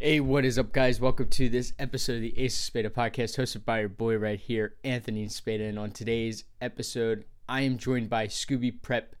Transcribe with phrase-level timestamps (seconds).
[0.00, 1.00] Hey, what is up, guys?
[1.00, 4.38] Welcome to this episode of the Ace of Spada podcast, hosted by your boy right
[4.38, 5.64] here, Anthony Spada.
[5.64, 9.16] And on today's episode, I am joined by Scooby Prep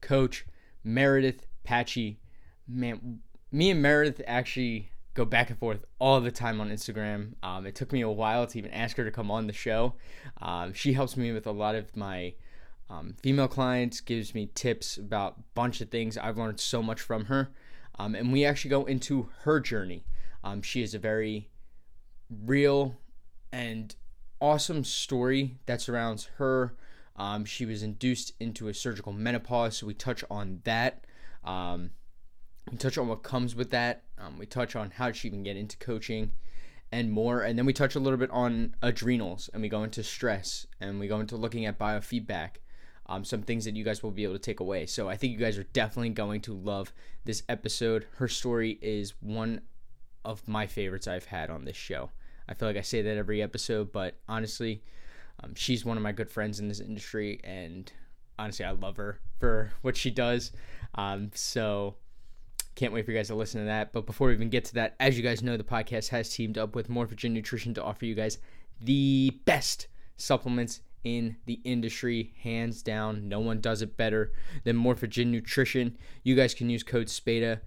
[0.00, 0.46] coach
[0.84, 2.18] Meredith Paci.
[2.68, 3.18] Man,
[3.50, 7.32] me and Meredith actually go back and forth all the time on Instagram.
[7.42, 9.94] Um, it took me a while to even ask her to come on the show.
[10.40, 12.34] Um, she helps me with a lot of my
[12.88, 16.16] um, female clients, gives me tips about a bunch of things.
[16.16, 17.50] I've learned so much from her.
[17.98, 20.04] Um, and we actually go into her journey.
[20.42, 21.50] Um, she is a very
[22.44, 22.96] real
[23.52, 23.94] and
[24.40, 26.74] awesome story that surrounds her.
[27.16, 31.04] Um, she was induced into a surgical menopause, so we touch on that.
[31.44, 31.90] Um,
[32.70, 34.04] we touch on what comes with that.
[34.18, 36.32] Um, we touch on how she even get into coaching
[36.92, 37.42] and more.
[37.42, 40.98] And then we touch a little bit on adrenals and we go into stress and
[40.98, 42.56] we go into looking at biofeedback.
[43.06, 44.86] Um, some things that you guys will be able to take away.
[44.86, 46.92] So I think you guys are definitely going to love
[47.24, 48.06] this episode.
[48.16, 49.62] Her story is one
[50.24, 52.10] of my favorites I've had on this show.
[52.48, 54.82] I feel like I say that every episode, but honestly,
[55.42, 57.90] um, she's one of my good friends in this industry, and
[58.38, 60.52] honestly, I love her for what she does.
[60.94, 61.94] Um, so
[62.74, 63.92] can't wait for you guys to listen to that.
[63.92, 66.58] But before we even get to that, as you guys know, the podcast has teamed
[66.58, 68.38] up with Morphogen Nutrition to offer you guys
[68.80, 73.28] the best supplements in the industry, hands down.
[73.28, 74.32] No one does it better
[74.64, 75.96] than Morphogen Nutrition.
[76.22, 77.60] You guys can use code SPADA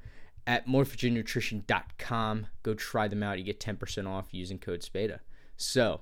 [0.45, 2.47] at morphogennutrition.com.
[2.63, 3.37] Go try them out.
[3.37, 5.19] You get 10% off using code SPADA.
[5.57, 6.01] So,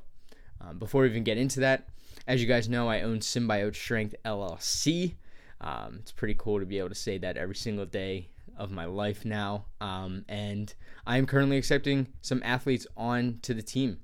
[0.59, 1.87] um, before we even get into that,
[2.27, 5.15] as you guys know, I own Symbiote Strength LLC.
[5.59, 8.85] Um, it's pretty cool to be able to say that every single day of my
[8.85, 9.65] life now.
[9.79, 10.73] Um, and
[11.05, 13.99] I am currently accepting some athletes on to the team.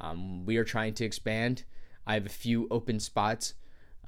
[0.00, 1.64] Um, we are trying to expand.
[2.06, 3.54] I have a few open spots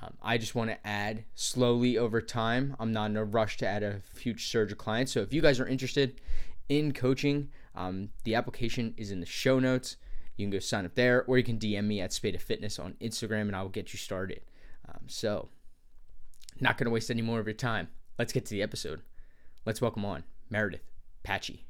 [0.02, 2.74] um, I just want to add slowly over time.
[2.80, 5.12] I'm not in a rush to add a huge surge of clients.
[5.12, 6.20] So if you guys are interested
[6.68, 9.96] in coaching, um, the application is in the show notes.
[10.36, 12.94] You can go sign up there, or you can DM me at Spada Fitness on
[13.00, 14.40] Instagram, and I will get you started.
[14.88, 15.50] Um, so,
[16.60, 17.88] not going to waste any more of your time.
[18.18, 19.02] Let's get to the episode.
[19.66, 20.82] Let's welcome on Meredith
[21.24, 21.60] Paci.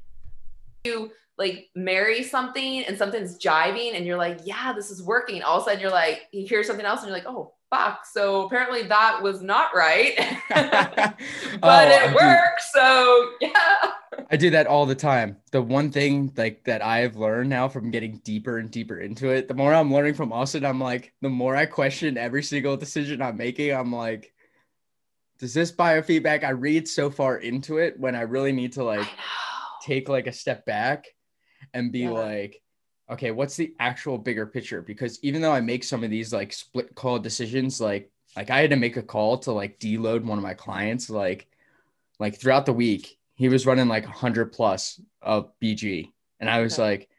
[0.85, 5.43] You like marry something and something's jiving, and you're like, yeah, this is working.
[5.43, 8.05] All of a sudden, you're like, you hear something else, and you're like, oh, fuck.
[8.05, 10.15] So apparently that was not right,
[10.49, 11.15] but
[11.63, 12.71] oh, it works.
[12.71, 13.91] So yeah.
[14.29, 15.37] I do that all the time.
[15.51, 19.47] The one thing like that I've learned now from getting deeper and deeper into it,
[19.47, 23.21] the more I'm learning from Austin, I'm like, the more I question every single decision
[23.21, 24.31] I'm making, I'm like,
[25.39, 26.43] does this biofeedback?
[26.43, 29.07] I read so far into it when I really need to like
[29.81, 31.05] take like a step back
[31.73, 32.11] and be yeah.
[32.11, 32.61] like,
[33.09, 34.81] okay, what's the actual bigger picture?
[34.81, 38.59] Because even though I make some of these like split call decisions, like like I
[38.59, 41.47] had to make a call to like deload one of my clients, like
[42.19, 46.79] like throughout the week, he was running like 100 plus of BG, and I was
[46.79, 46.83] okay.
[46.83, 47.09] like,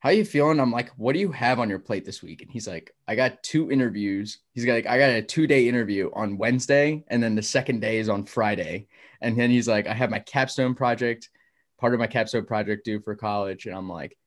[0.00, 2.42] "How are you feeling?" I'm like, "What do you have on your plate this week?"
[2.42, 6.10] And he's like, "I got two interviews." He's like, "I got a two day interview
[6.14, 8.86] on Wednesday, and then the second day is on Friday."
[9.22, 11.28] And then he's like, "I have my capstone project."
[11.78, 14.18] Part of my capstone project due for college, and I'm like,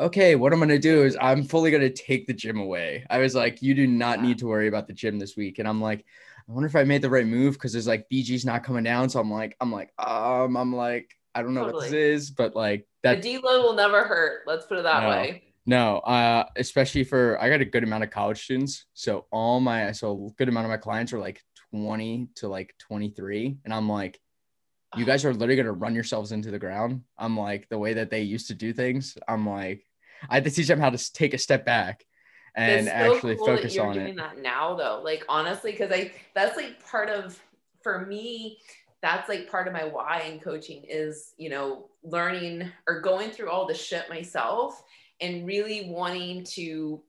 [0.00, 3.06] okay, what I'm going to do is I'm fully going to take the gym away.
[3.10, 5.58] I was like, you do not need to worry about the gym this week.
[5.58, 6.04] And I'm like,
[6.48, 9.08] I wonder if I made the right move because there's like BG's not coming down.
[9.08, 11.84] So I'm like, I'm like, um, I'm like, I don't know totally.
[11.84, 14.42] what this is, but like that the deload will never hurt.
[14.46, 15.44] Let's put it that no, way.
[15.64, 18.86] No, uh, especially for I got a good amount of college students.
[18.94, 21.40] So all my so a good amount of my clients are like
[21.72, 23.58] 20 to like 23.
[23.64, 24.18] And I'm like,
[24.96, 27.02] you guys are literally gonna run yourselves into the ground.
[27.16, 29.16] I'm like the way that they used to do things.
[29.28, 29.84] I'm like,
[30.28, 32.04] I had to teach them how to take a step back
[32.54, 34.16] and so actually cool focus on doing it.
[34.16, 37.38] That now, though, like honestly, because I that's like part of
[37.82, 38.58] for me.
[39.02, 43.50] That's like part of my why in coaching is you know learning or going through
[43.50, 44.82] all the shit myself
[45.22, 47.02] and really wanting to,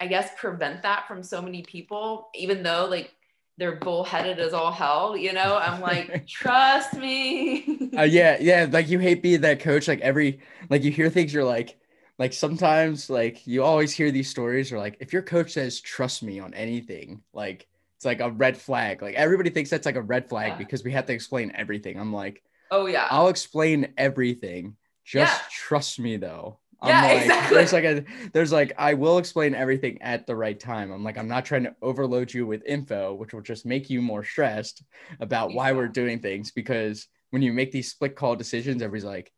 [0.00, 2.28] I guess, prevent that from so many people.
[2.34, 3.14] Even though like
[3.58, 5.56] they're bullheaded as all hell, you know.
[5.56, 7.90] I'm like, trust me.
[7.96, 8.66] uh, yeah, yeah.
[8.70, 9.86] Like you hate being that coach.
[9.86, 10.40] Like every
[10.70, 11.78] like you hear things, you're like,
[12.18, 16.22] like sometimes like you always hear these stories or like if your coach says trust
[16.22, 17.66] me on anything like
[17.96, 20.58] it's like a red flag like everybody thinks that's like a red flag yeah.
[20.58, 25.46] because we have to explain everything i'm like oh yeah i'll explain everything just yeah.
[25.50, 27.56] trust me though I'm yeah, like, exactly.
[27.56, 30.92] There's like a there's like I will explain everything at the right time.
[30.92, 34.00] I'm like I'm not trying to overload you with info, which will just make you
[34.00, 34.84] more stressed
[35.18, 36.52] about why we're doing things.
[36.52, 39.32] Because when you make these split call decisions, everybody's like,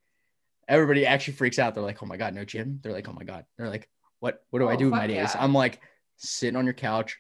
[0.69, 1.75] everybody actually freaks out.
[1.75, 2.81] They're like, oh my God, no gym.
[2.83, 3.45] They're like, oh my God.
[3.57, 3.89] They're like,
[4.21, 5.35] what, what do oh, I do with my days?
[5.35, 5.43] Yeah.
[5.43, 5.81] I'm like,
[6.17, 7.19] sitting on your couch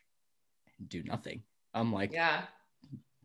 [0.78, 1.42] and do nothing.
[1.72, 2.42] I'm like, yeah,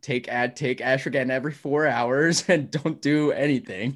[0.00, 3.94] take ad, take ashwagandha every four hours and don't do anything.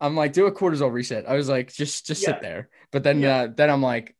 [0.00, 1.28] I'm like, do a cortisol reset.
[1.28, 2.28] I was like, just just Yeah.
[2.28, 2.68] sit there.
[2.90, 3.36] But then Yeah.
[3.36, 4.16] uh, then I'm like,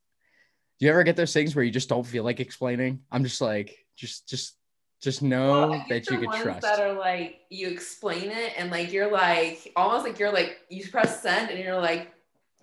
[0.79, 3.01] do you ever get those things where you just don't feel like explaining?
[3.11, 4.57] I'm just like, just just
[5.01, 6.63] just know Well, that you could trust.
[6.63, 10.87] that are like you explain it and like you're like almost like you're like you
[10.89, 12.13] press send and you're like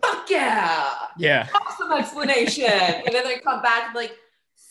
[0.01, 0.93] fuck yeah!
[1.17, 1.47] Yeah.
[1.65, 2.65] awesome explanation.
[2.65, 4.15] And then they come back like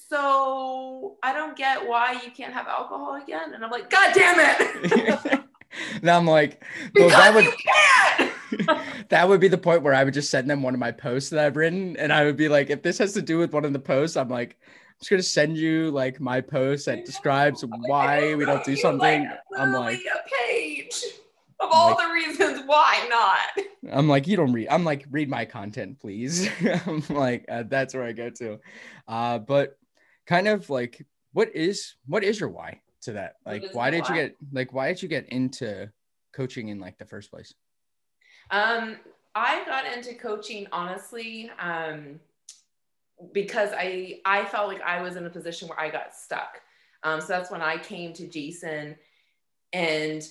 [0.08, 3.52] so I don't get why you can't have alcohol again?
[3.54, 5.40] And I'm like god damn it!
[6.02, 6.64] Now I'm like,
[6.94, 8.78] well, that would
[9.10, 11.30] that would be the point where I would just send them one of my posts
[11.30, 13.64] that I've written, and I would be like, if this has to do with one
[13.64, 14.56] of the posts, I'm like,
[15.00, 19.31] just gonna send you like my post that describes why we don't do something.
[19.56, 21.02] I'm like, a page
[21.60, 24.69] of all like- the reasons why not I'm like, you don't read.
[24.69, 26.48] I'm like, read my content, please.
[26.87, 28.58] I'm like, uh, that's where I go to.
[29.06, 29.78] Uh, but
[30.26, 33.34] kind of like, what is what is your why to that?
[33.44, 35.90] Like, why did you get like why did you get into
[36.32, 37.54] coaching in like the first place?
[38.50, 38.96] Um,
[39.34, 42.20] I got into coaching honestly um,
[43.32, 46.60] because I I felt like I was in a position where I got stuck.
[47.02, 48.96] Um, so that's when I came to Jason
[49.72, 50.28] and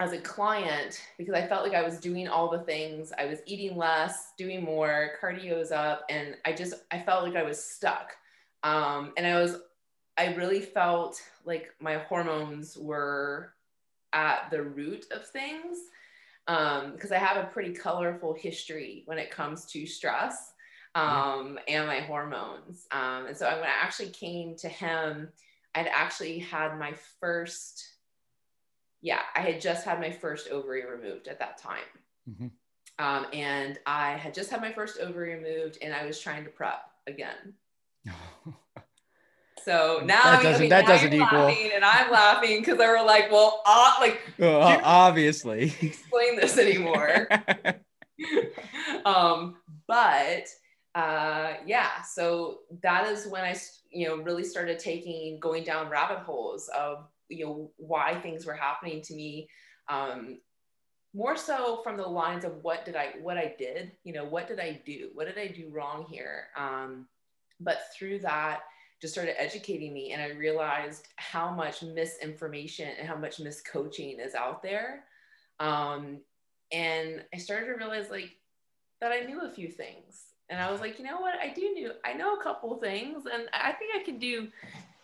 [0.00, 3.12] as a client because I felt like I was doing all the things.
[3.18, 7.42] I was eating less, doing more, cardio's up, and I just I felt like I
[7.42, 8.12] was stuck.
[8.62, 9.56] Um, and I was
[10.16, 13.52] I really felt like my hormones were
[14.12, 15.78] at the root of things
[16.46, 20.54] because I have a pretty colorful history when it comes to stress
[20.94, 22.86] um, and my hormones.
[22.90, 25.28] Um, and so when I actually came to him,
[25.74, 27.86] I'd actually had my first,
[29.00, 31.78] yeah, I had just had my first ovary removed at that time.
[32.28, 32.50] Mhm.
[32.98, 36.50] Um, and I had just had my first ovary removed and I was trying to
[36.50, 37.54] prep again.
[39.64, 42.78] So now, That I mean, doesn't- that doesn't you're equal- laughing And I'm laughing because
[42.78, 45.74] they were like, well, uh, like, Well, obviously.
[45.82, 47.28] explain this anymore.
[49.04, 49.56] um,
[49.86, 50.44] but
[50.98, 53.56] uh, yeah, so that is when I,
[53.88, 58.54] you know, really started taking going down rabbit holes of you know why things were
[58.54, 59.48] happening to me.
[59.88, 60.40] Um,
[61.14, 64.48] more so from the lines of what did I what I did, you know, what
[64.48, 65.10] did I do?
[65.14, 66.46] What did I do wrong here?
[66.56, 67.06] Um,
[67.60, 68.62] but through that,
[69.00, 74.34] just started educating me, and I realized how much misinformation and how much miscoaching is
[74.34, 75.04] out there.
[75.60, 76.22] Um,
[76.72, 78.36] and I started to realize like
[79.00, 80.27] that I knew a few things.
[80.50, 81.34] And I was like, you know what?
[81.38, 84.48] I do know, I know a couple things and I think I can do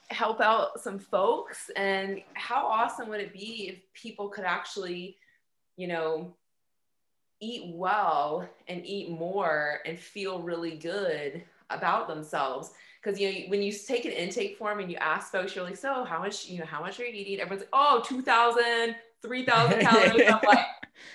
[0.09, 1.71] help out some folks.
[1.77, 5.17] And how awesome would it be if people could actually,
[5.77, 6.35] you know,
[7.41, 13.63] eat well and eat more and feel really good about themselves because you know when
[13.63, 16.59] you take an intake form and you ask folks you're like so how much you
[16.59, 20.67] know how much are you eating everyone's like oh 2000 3000 calories i'm like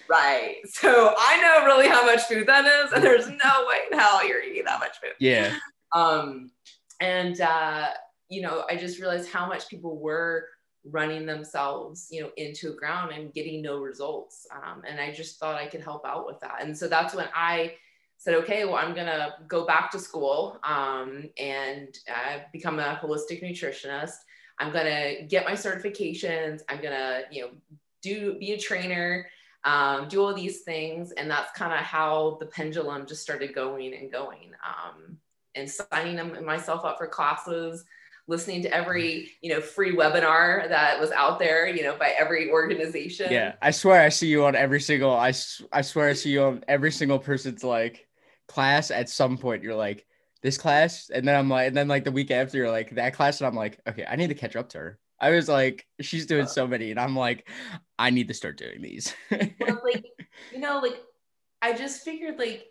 [0.09, 0.55] right.
[0.65, 3.35] So i know really how much food that is and there's no
[3.67, 5.13] way in hell you're eating that much food.
[5.19, 5.55] Yeah.
[5.95, 6.51] um
[6.99, 7.87] and uh
[8.29, 10.45] you know i just realized how much people were
[10.85, 14.47] running themselves you know into a ground and getting no results.
[14.55, 16.61] Um, and i just thought i could help out with that.
[16.61, 17.73] And so that's when i
[18.17, 23.41] said okay well i'm gonna go back to school um, and uh, become a holistic
[23.43, 24.15] nutritionist.
[24.59, 26.61] I'm gonna get my certifications.
[26.67, 27.49] I'm gonna you know
[28.01, 29.25] do be a trainer
[29.65, 33.93] um, do all these things and that's kind of how the pendulum just started going
[33.93, 35.17] and going um,
[35.55, 37.83] and signing myself up for classes
[38.27, 42.51] listening to every you know free webinar that was out there you know by every
[42.51, 43.55] organization Yeah.
[43.61, 45.33] I swear I see you on every single i,
[45.73, 48.07] I swear I see you on every single person's like
[48.47, 50.05] class at some point you're like
[50.41, 53.13] this class and then I'm like and then like the week after you're like that
[53.13, 54.99] class and I'm like okay I need to catch up to her.
[55.21, 57.47] I was like she's doing uh, so many and I'm like
[57.97, 59.13] I need to start doing these.
[59.31, 60.05] Well, like
[60.53, 61.01] you know like
[61.61, 62.65] i just figured like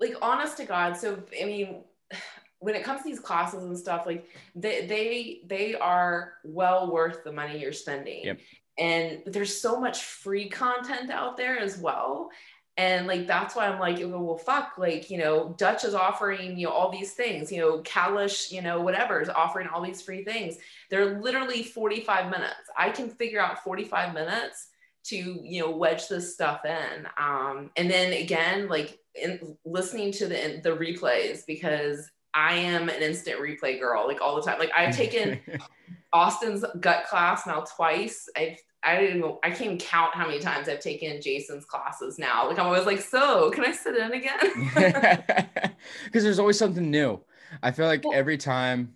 [0.00, 1.84] like honest to god so i mean
[2.58, 7.24] when it comes to these classes and stuff like they they they are well worth
[7.24, 8.38] the money you're spending Yep.
[8.78, 12.30] and there's so much free content out there as well
[12.78, 16.66] and like that's why i'm like well fuck like you know dutch is offering you
[16.66, 20.24] know all these things you know kalish you know whatever is offering all these free
[20.24, 20.56] things.
[20.90, 22.70] They're literally 45 minutes.
[22.76, 24.68] I can figure out 45 minutes
[25.04, 27.06] to you know wedge this stuff in.
[27.18, 33.02] Um and then again like in listening to the the replays because i am an
[33.02, 34.58] instant replay girl like all the time.
[34.58, 35.40] Like i've taken
[36.12, 38.28] austin's gut class now twice.
[38.36, 42.48] I've I didn't even, I can't count how many times I've taken Jason's classes now.
[42.48, 44.40] Like I'm always like, so can I sit in again?
[46.04, 47.20] because there's always something new.
[47.62, 48.94] I feel like Well- every time,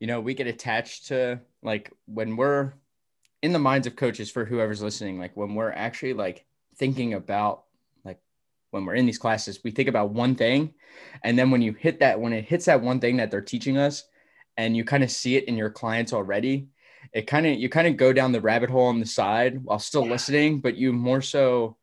[0.00, 2.72] you know, we get attached to like when we're
[3.42, 6.44] in the minds of coaches for whoever's listening, like when we're actually like
[6.76, 7.64] thinking about
[8.04, 8.18] like
[8.70, 10.74] when we're in these classes, we think about one thing.
[11.22, 13.78] And then when you hit that, when it hits that one thing that they're teaching
[13.78, 14.04] us
[14.56, 16.68] and you kind of see it in your clients already,
[17.12, 19.78] it kind of, you kind of go down the rabbit hole on the side while
[19.78, 20.12] still yeah.
[20.12, 21.76] listening, but you more so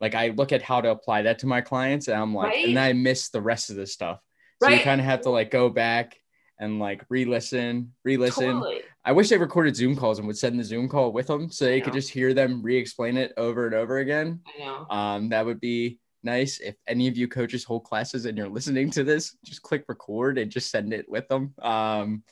[0.00, 2.68] like I look at how to apply that to my clients and I'm like, right.
[2.68, 4.20] and I miss the rest of the stuff.
[4.62, 4.78] So right.
[4.78, 6.18] you kind of have to like go back
[6.58, 8.54] and like re-listen, re-listen.
[8.54, 8.80] Totally.
[9.04, 11.64] I wish they recorded Zoom calls and would send the Zoom call with them so
[11.64, 14.40] they could just hear them re-explain it over and over again.
[14.46, 14.86] I know.
[14.88, 16.58] Um, that would be nice.
[16.58, 20.38] If any of you coaches hold classes and you're listening to this, just click record
[20.38, 21.54] and just send it with them.
[21.62, 22.22] Um,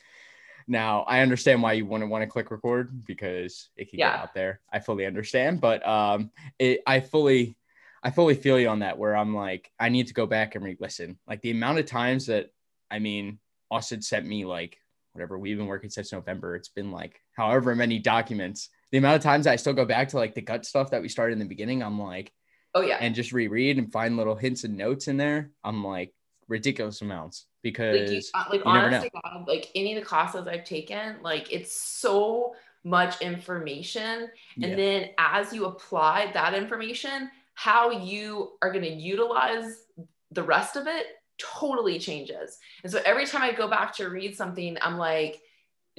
[0.67, 4.11] now I understand why you wouldn't want to click record because it can yeah.
[4.11, 4.61] get out there.
[4.71, 7.57] I fully understand, but um, it, I fully,
[8.03, 8.97] I fully feel you on that.
[8.97, 11.19] Where I'm like, I need to go back and re-listen.
[11.27, 12.51] Like the amount of times that,
[12.89, 14.77] I mean, Austin sent me like
[15.13, 16.55] whatever we've been working since November.
[16.55, 18.69] It's been like however many documents.
[18.91, 21.09] The amount of times I still go back to like the gut stuff that we
[21.09, 22.31] started in the beginning, I'm like,
[22.73, 25.51] oh yeah, and just reread and find little hints and notes in there.
[25.63, 26.13] I'm like
[26.47, 30.65] ridiculous amounts because like, you, uh, like honestly, God, like any of the classes I've
[30.65, 32.53] taken, like it's so
[32.83, 34.29] much information,
[34.61, 34.75] and yeah.
[34.75, 39.85] then as you apply that information, how you are going to utilize
[40.29, 41.07] the rest of it
[41.39, 42.59] totally changes.
[42.83, 45.41] And so every time I go back to read something, I'm like,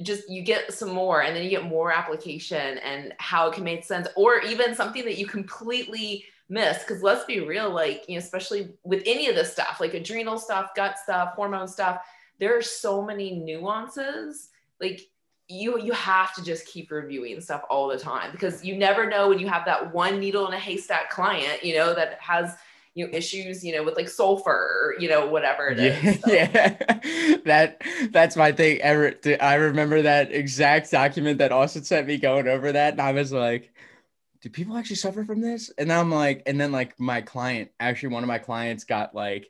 [0.01, 3.65] just you get some more and then you get more application and how it can
[3.65, 8.15] make sense or even something that you completely miss because let's be real like you
[8.15, 12.01] know especially with any of this stuff like adrenal stuff gut stuff hormone stuff
[12.39, 14.49] there are so many nuances
[14.79, 15.01] like
[15.49, 19.29] you you have to just keep reviewing stuff all the time because you never know
[19.29, 22.55] when you have that one needle in a haystack client you know that has
[22.95, 26.13] you know issues you know with like sulfur or you know whatever it yeah.
[26.13, 26.31] So.
[26.31, 32.17] yeah that that's my thing ever i remember that exact document that austin sent me
[32.17, 33.71] going over that and i was like
[34.41, 35.71] do people actually suffer from this?
[35.77, 39.49] And i'm like and then like my client actually one of my clients got like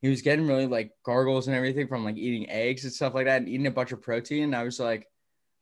[0.00, 3.26] he was getting really like gargles and everything from like eating eggs and stuff like
[3.26, 4.44] that and eating a bunch of protein.
[4.44, 5.06] And i was like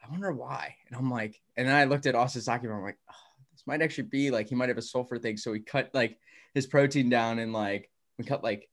[0.04, 0.76] i wonder why.
[0.88, 2.78] And i'm like and then i looked at austin's document.
[2.78, 3.14] I'm like oh,
[3.52, 5.36] this might actually be like he might have a sulfur thing.
[5.36, 6.18] So we cut like
[6.54, 8.68] his protein down and like we cut like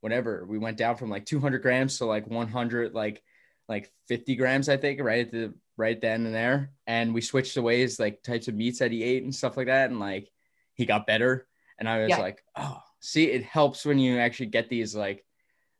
[0.00, 0.46] whatever.
[0.46, 3.22] We went down from like 200 grams to like 100 like
[3.68, 7.54] like 50 grams i think right at the right then and there and we switched
[7.54, 10.28] the ways like types of meats that he ate and stuff like that and like
[10.74, 11.46] he got better
[11.78, 12.18] and i was yeah.
[12.18, 15.24] like oh see it helps when you actually get these like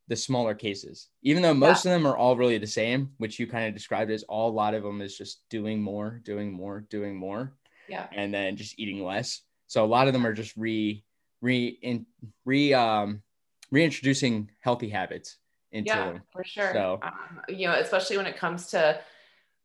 [0.06, 1.92] the smaller cases even though most yeah.
[1.92, 4.52] of them are all really the same which you kind of described as all a
[4.52, 7.52] lot of them is just doing more doing more doing more
[7.88, 11.04] yeah and then just eating less so a lot of them are just re
[11.42, 12.06] re in
[12.46, 13.22] re um
[13.70, 15.36] reintroducing healthy habits
[15.72, 16.22] into yeah, them.
[16.32, 16.72] for sure.
[16.72, 19.00] So um, you know, especially when it comes to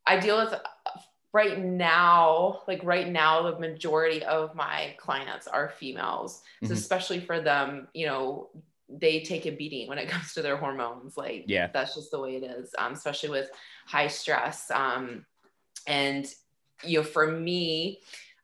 [0.06, 0.54] I deal with
[1.34, 6.42] right now, like right now, the majority of my clients are females.
[6.62, 6.74] So mm-hmm.
[6.74, 8.50] especially for them, you know,
[8.88, 11.18] they take a beating when it comes to their hormones.
[11.18, 12.74] Like, yeah, that's just the way it is.
[12.78, 13.50] Um, especially with
[13.86, 14.70] high stress.
[14.72, 15.26] Um,
[15.88, 16.32] and
[16.84, 18.02] you know, for me,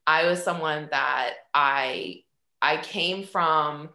[0.08, 2.24] I was someone that I
[2.62, 3.90] I came from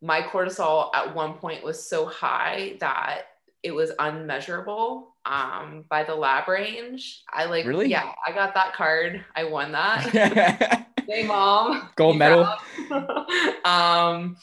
[0.00, 3.22] my cortisol at one point was so high that
[3.62, 7.22] it was unmeasurable um, by the lab range.
[7.32, 7.88] I like, really?
[7.88, 9.24] Yeah, I got that card.
[9.36, 10.86] I won that.
[11.08, 11.90] hey, mom.
[11.96, 12.48] Gold medal.
[13.64, 14.36] um,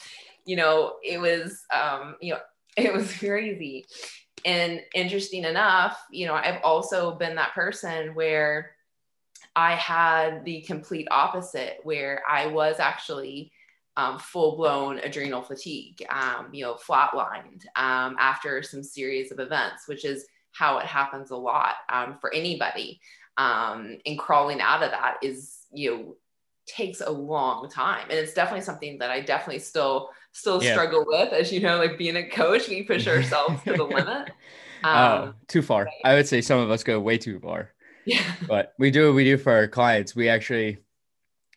[0.44, 2.40] you know, it was, um, you know,
[2.76, 3.86] it was crazy.
[4.44, 8.72] And interesting enough, you know, I've also been that person where
[9.54, 13.52] I had the complete opposite, where I was actually
[13.96, 19.88] um, full blown adrenal fatigue, um, you know, flatlined um, after some series of events,
[19.88, 23.00] which is how it happens a lot um, for anybody.
[23.36, 26.16] Um, and crawling out of that is, you know,
[26.66, 28.04] takes a long time.
[28.10, 30.72] And it's definitely something that I definitely still still yeah.
[30.72, 31.32] struggle with.
[31.32, 34.30] As you know, like being a coach, we push ourselves to the limit.
[34.84, 35.84] oh, um, too far.
[35.84, 35.94] Right.
[36.04, 37.72] I would say some of us go way too far.
[38.04, 38.22] Yeah.
[38.46, 40.14] But we do what we do for our clients.
[40.14, 40.78] We actually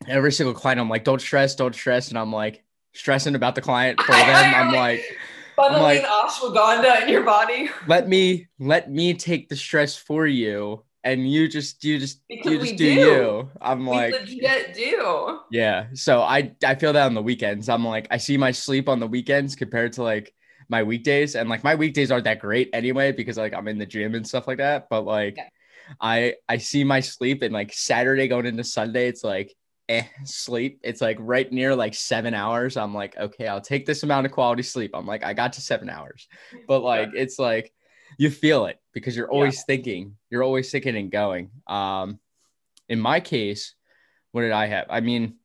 [0.07, 2.09] every single client, I'm like, don't stress, don't stress.
[2.09, 4.53] And I'm like stressing about the client for them.
[4.55, 5.03] I'm like,
[5.57, 7.69] funneling like, ashwagandha in your body.
[7.87, 10.83] let me let me take the stress for you.
[11.05, 12.95] And you just you just because you just do.
[12.95, 13.01] do.
[13.01, 13.51] you.
[13.61, 15.39] I'm we like legit do.
[15.51, 15.87] Yeah.
[15.93, 17.67] So I I feel that on the weekends.
[17.67, 20.33] I'm like I see my sleep on the weekends compared to like
[20.69, 21.35] my weekdays.
[21.35, 24.25] And like my weekdays aren't that great anyway because like I'm in the gym and
[24.25, 24.87] stuff like that.
[24.89, 25.49] But like yeah.
[25.99, 29.53] I I see my sleep and like Saturday going into Sunday, it's like
[29.89, 30.79] eh, sleep.
[30.83, 32.77] It's like right near like seven hours.
[32.77, 34.91] I'm like, okay, I'll take this amount of quality sleep.
[34.93, 36.27] I'm like, I got to seven hours.
[36.67, 37.21] But like, yeah.
[37.21, 37.73] it's like
[38.17, 39.63] you feel it because you're always yeah.
[39.67, 41.51] thinking, you're always thinking and going.
[41.67, 42.19] Um,
[42.89, 43.75] in my case,
[44.31, 44.87] what did I have?
[44.89, 45.35] I mean,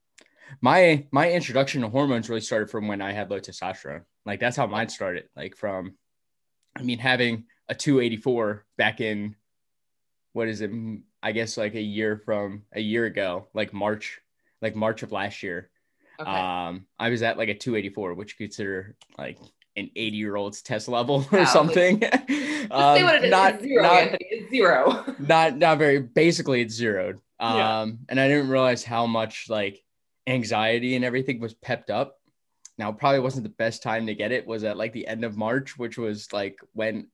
[0.61, 4.03] my my introduction to hormones really started from when I had low testosterone.
[4.25, 5.29] Like that's how mine started.
[5.37, 5.95] Like from,
[6.77, 9.37] I mean, having a 284 back in,
[10.33, 10.71] what is it?
[11.23, 14.21] I guess like a year from a year ago, like March,
[14.63, 15.71] like March of last year.
[16.21, 16.31] Okay.
[16.31, 19.39] Um, I was at like a 284, which you consider like
[19.77, 22.03] an 80 year old's test level or something.
[22.05, 23.31] um, say what it is.
[23.31, 25.15] Not, it's zero, not, It's zero.
[25.19, 26.01] not not very.
[26.01, 27.21] Basically, it's zeroed.
[27.41, 27.87] Um, yeah.
[28.09, 29.81] and I didn't realize how much like
[30.27, 32.17] anxiety and everything was pepped up.
[32.79, 34.47] Now, probably wasn't the best time to get it.
[34.47, 37.09] Was at like the end of March, which was like when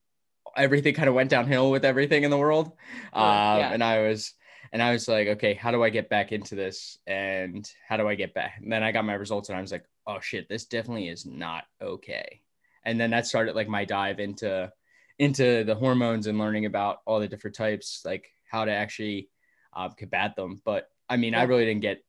[0.57, 2.69] everything kind of went downhill with everything in the world.
[3.13, 3.73] Um, yeah.
[3.73, 4.33] And I was
[4.75, 6.99] and I was like, okay, how do I get back into this?
[7.07, 8.55] And how do I get back?
[8.61, 11.25] And then I got my results and I was like, oh shit, this definitely is
[11.25, 12.41] not okay.
[12.85, 14.73] And then that started like my dive into
[15.21, 19.29] into the hormones and learning about all the different types, like how to actually
[19.75, 20.61] uh, combat them.
[20.65, 21.43] But I mean, yeah.
[21.43, 22.03] I really didn't get.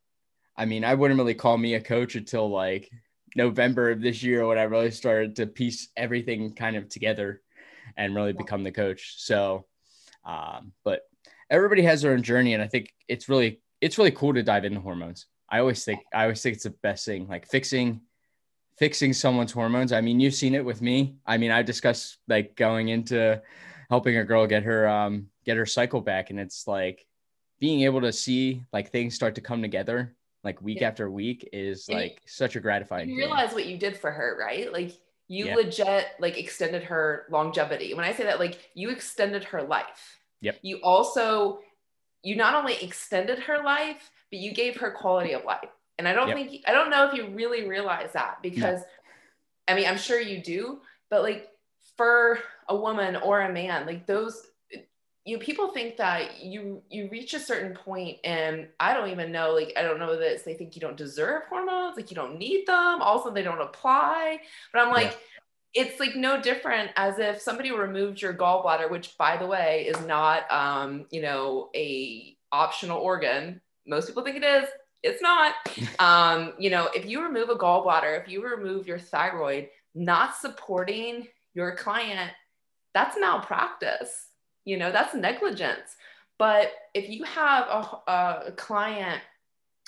[0.57, 2.89] I mean, I wouldn't really call me a coach until like
[3.36, 7.43] November of this year when I really started to piece everything kind of together
[7.95, 8.39] and really yeah.
[8.39, 9.17] become the coach.
[9.19, 9.67] So,
[10.25, 11.03] um, but
[11.49, 14.65] everybody has their own journey, and I think it's really it's really cool to dive
[14.65, 15.27] into hormones.
[15.49, 18.01] I always think I always think it's the best thing, like fixing
[18.77, 19.91] fixing someone's hormones.
[19.91, 21.15] I mean, you've seen it with me.
[21.25, 23.41] I mean, I discussed like going into
[23.89, 27.05] helping a girl get her um get her cycle back, and it's like
[27.59, 30.87] being able to see like things start to come together like week yeah.
[30.87, 34.37] after week is and like such a gratifying you realize what you did for her
[34.39, 34.91] right like
[35.27, 35.55] you yeah.
[35.55, 40.58] legit like extended her longevity when i say that like you extended her life yep
[40.62, 41.60] you also
[42.24, 46.13] you not only extended her life but you gave her quality of life and i
[46.13, 46.38] don't yep.
[46.38, 48.86] think i don't know if you really realize that because no.
[49.70, 51.50] i mean i'm sure you do but like
[51.98, 52.39] for
[52.70, 54.48] a woman or a man like those
[55.25, 59.51] you people think that you you reach a certain point and i don't even know
[59.51, 62.65] like i don't know this they think you don't deserve hormones like you don't need
[62.68, 64.39] them also they don't apply
[64.72, 65.18] but i'm like yeah.
[65.75, 70.06] It's like no different as if somebody removed your gallbladder which by the way is
[70.06, 73.62] not um you know a optional organ.
[73.86, 74.67] Most people think it is.
[75.04, 75.54] It's not.
[75.99, 81.28] Um you know if you remove a gallbladder if you remove your thyroid not supporting
[81.54, 82.32] your client
[82.93, 84.28] that's malpractice.
[84.63, 85.95] You know that's negligence.
[86.38, 89.21] But if you have a, a client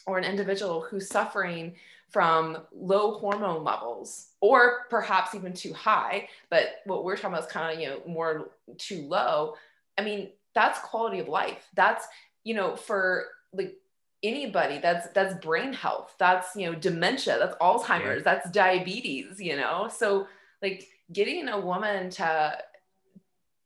[0.06, 1.76] or an individual who's suffering
[2.10, 7.52] from low hormone levels or perhaps even too high but what we're talking about is
[7.52, 9.56] kind of you know more too low.
[9.98, 11.67] I mean that's quality of life.
[11.74, 12.08] That's
[12.43, 13.76] you know for like
[14.24, 16.15] anybody that's that's brain health.
[16.17, 17.38] That's you know dementia.
[17.39, 18.24] That's alzheimer's.
[18.24, 19.89] That's diabetes you know?
[19.93, 20.28] So
[20.62, 22.58] like getting a woman to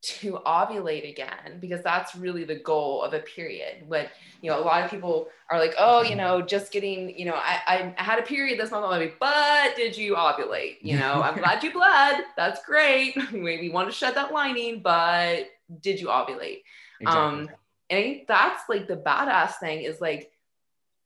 [0.02, 3.84] to ovulate again because that's really the goal of a period.
[3.86, 4.08] When
[4.40, 7.34] you know a lot of people are like oh you know just getting you know
[7.36, 10.78] i i had a period this month maybe but did you ovulate?
[10.80, 12.24] You know i'm glad you bled.
[12.36, 13.16] That's great.
[13.32, 15.46] We want to shed that lining but
[15.80, 16.62] did you ovulate?
[17.00, 17.06] Exactly.
[17.06, 17.50] um
[17.88, 20.32] and i think that's like the badass thing is like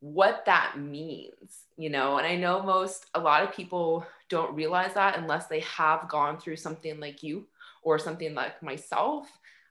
[0.00, 2.16] what that means you know?
[2.16, 6.38] And i know most a lot of people don't realize that unless they have gone
[6.38, 7.46] through something like you
[7.86, 9.26] or something like myself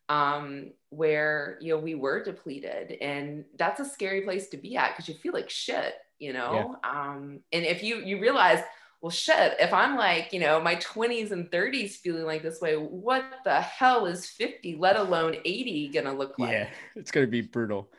[0.10, 2.97] um, where you know we were depleted.
[3.01, 6.78] And that's a scary place to be at because you feel like shit you know?
[6.84, 6.89] Yeah.
[6.89, 8.60] um, and if you you realize
[9.01, 12.75] well shit if i'm like you know my 20s and 30s feeling like this way
[12.75, 16.51] what the hell is 50 let alone 80 gonna look like?
[16.51, 17.91] Yeah it's gonna be brutal.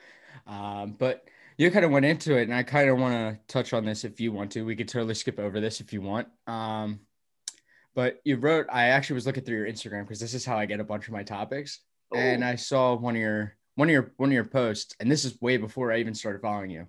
[0.47, 3.73] Um, but you kind of went into it and i kind of want to touch
[3.73, 4.65] on this if you want to.
[4.65, 6.29] We could totally skip over this if you want.
[6.47, 7.01] Um,
[7.97, 10.67] but you wrote, I actually was looking through your Instagram because this is how I
[10.67, 11.81] get a bunch of my topics.
[12.13, 12.19] Oh.
[12.19, 15.25] And I saw one of your one of your one of your posts, and this
[15.25, 16.87] is way before I even started following you.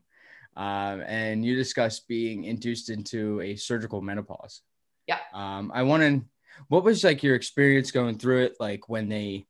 [0.58, 4.62] Um, and you discussed being induced into a surgical menopause.
[5.08, 5.20] Yeah.
[5.34, 6.26] Um, I wanted,
[6.68, 8.56] what was like your experience going through it?
[8.60, 9.46] Like when they,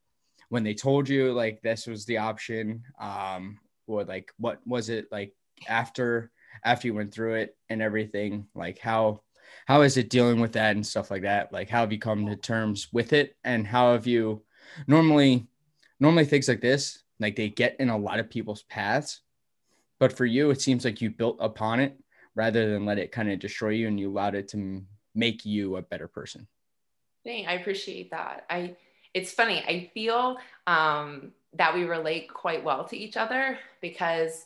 [0.50, 5.08] when they told you like this was the option, um, or like what was it
[5.12, 5.34] like
[5.68, 6.30] after
[6.66, 8.48] after you went through it and everything?
[8.54, 9.22] Like how
[9.66, 11.52] how is it dealing with that and stuff like that?
[11.52, 14.44] Like how have you come to terms with it and how have you
[14.88, 15.48] normally
[16.00, 19.22] normally things like this like they get in a lot of people's paths
[20.00, 21.98] but for you it seems like you built upon it
[22.36, 24.84] rather than let it kind of destroy you and you allowed it to
[25.16, 26.48] make you a better person
[27.28, 28.46] Dang, I appreciate that.
[28.50, 28.78] I
[29.14, 29.62] it's funny.
[29.68, 34.46] I feel um, that we relate quite well to each other because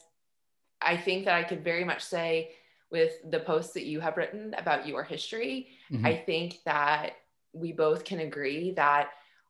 [0.82, 2.54] I think that I could very much say
[2.92, 6.06] with the posts that you have written about your history, mm-hmm.
[6.06, 7.14] I think that
[7.54, 9.10] we both can agree that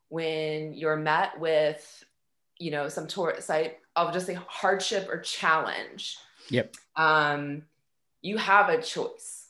[0.10, 2.04] when you're met with,
[2.60, 6.18] you know, some tour site, I'll just say hardship or challenge.
[6.50, 6.76] Yep.
[6.96, 7.64] Um,
[8.22, 9.48] you have a choice.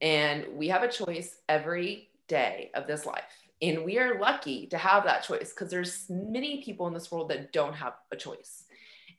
[0.00, 3.22] And we have a choice every day of this life.
[3.62, 7.30] And we are lucky to have that choice because there's many people in this world
[7.30, 8.64] that don't have a choice.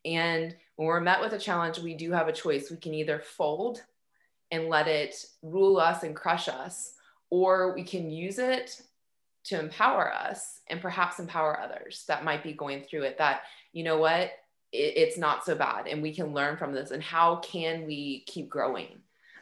[0.04, 2.70] And when we're met with a challenge, we do have a choice.
[2.70, 3.82] We can either fold
[4.52, 6.94] and let it rule us and crush us,
[7.30, 8.82] or we can use it
[9.46, 13.42] to empower us and perhaps empower others that might be going through it that,
[13.74, 14.32] you know what,
[14.72, 16.92] it, it's not so bad and we can learn from this.
[16.92, 19.00] And how can we keep growing?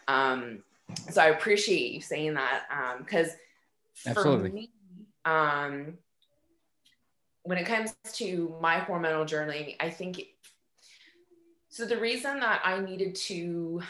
[0.08, 0.64] Um,
[1.10, 2.64] so I appreciate you saying that
[3.00, 3.30] because
[4.08, 4.72] um, for me,
[5.26, 5.98] um,
[7.44, 10.22] when it comes to my hormonal journey, I think
[11.70, 11.86] so.
[11.86, 13.82] The reason that I needed to,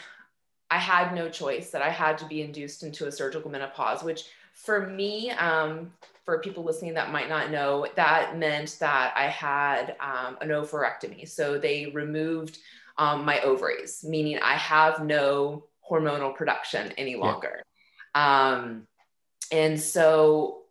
[0.74, 4.24] I had no choice that I had to be induced into a surgical menopause, which
[4.54, 5.92] for me, um,
[6.24, 11.28] for people listening that might not know, that meant that I had um, an ovarectomy.
[11.28, 12.58] So they removed
[12.98, 17.62] um, my ovaries, meaning I have no hormonal production any longer.
[18.16, 18.48] Yeah.
[18.48, 18.88] Um,
[19.52, 20.62] and so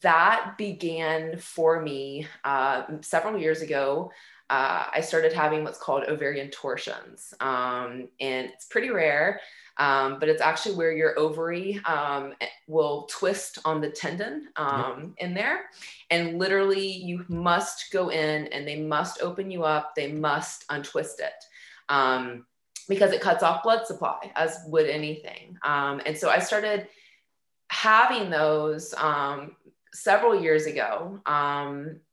[0.00, 4.10] that began for me uh, several years ago.
[4.50, 9.40] Uh, I started having what's called ovarian torsions, um, and it's pretty rare.
[9.76, 12.34] Um, but it's actually where your ovary um,
[12.66, 15.28] will twist on the tendon um, yep.
[15.28, 15.70] in there.
[16.10, 21.20] And literally, you must go in and they must open you up, they must untwist
[21.20, 21.32] it
[21.88, 22.44] um,
[22.90, 25.56] because it cuts off blood supply, as would anything.
[25.62, 26.86] Um, and so I started
[27.68, 29.56] having those um,
[29.92, 31.20] several years ago.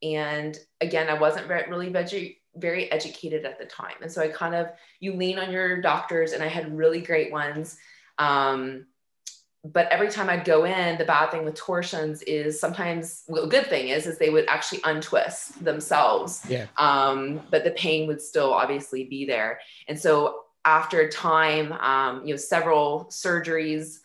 [0.02, 3.96] and again, I wasn't really veg- very educated at the time.
[4.02, 7.32] And so I kind of, you lean on your doctors, and I had really great
[7.32, 7.78] ones.
[8.18, 8.88] Um,
[9.64, 13.68] but every time I'd go in, the bad thing with torsions is sometimes, well, good
[13.68, 16.46] thing is, is they would actually untwist themselves.
[16.48, 16.68] Yeah.
[16.78, 19.60] Um, but the pain would still obviously be there.
[19.88, 24.00] And so after a time, um, you know, several surgeries,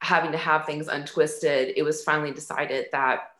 [0.00, 3.30] having to have things untwisted, it was finally decided that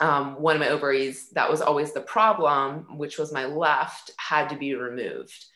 [0.00, 4.48] um, one of my ovaries that was always the problem, which was my left, had
[4.48, 5.46] to be removed.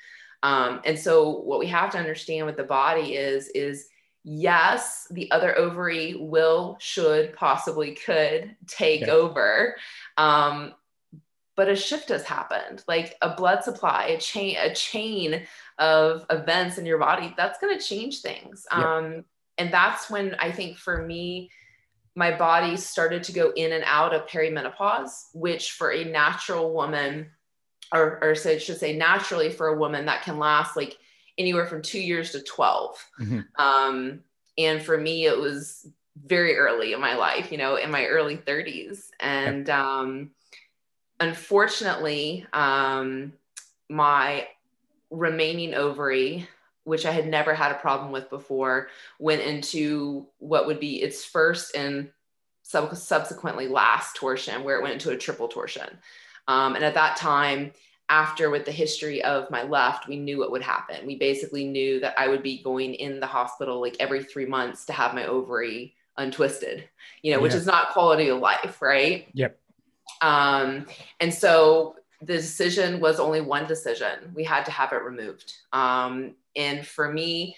[0.43, 3.89] Um, and so what we have to understand with the body is is
[4.23, 9.11] yes, the other ovary will, should, possibly could take yeah.
[9.11, 9.77] over.
[10.17, 10.75] Um,
[11.57, 15.47] but a shift has happened, like a blood supply, a chain, a chain
[15.79, 17.35] of events in your body.
[17.37, 18.67] That's going to change things.
[18.71, 18.97] Yeah.
[18.97, 19.25] Um,
[19.59, 21.51] and that's when I think for me,
[22.15, 27.31] my body started to go in and out of perimenopause, which for a natural woman,
[27.93, 30.97] or, or so I should say naturally for a woman, that can last like
[31.39, 33.11] anywhere from two years to 12.
[33.21, 33.63] Mm-hmm.
[33.63, 34.21] Um,
[34.57, 35.87] and for me, it was
[36.25, 39.11] very early in my life, you know, in my early 30s.
[39.21, 40.31] And um,
[41.21, 43.35] unfortunately, um,
[43.91, 44.49] my
[45.11, 46.49] remaining ovary
[46.87, 51.25] which I had never had a problem with before, went into what would be its
[51.25, 52.11] first and
[52.63, 55.99] sub- subsequently last torsion, where it went into a triple torsion.
[56.47, 57.73] Um, and at that time,
[58.09, 61.05] after with the history of my left, we knew what would happen.
[61.05, 64.85] We basically knew that I would be going in the hospital like every three months
[64.87, 66.89] to have my ovary untwisted,
[67.23, 67.43] you know, yeah.
[67.43, 69.27] which is not quality of life, right?
[69.35, 69.59] Yep.
[70.23, 70.87] Um,
[71.19, 74.33] and so the decision was only one decision.
[74.35, 75.53] We had to have it removed.
[75.73, 77.57] Um, and for me,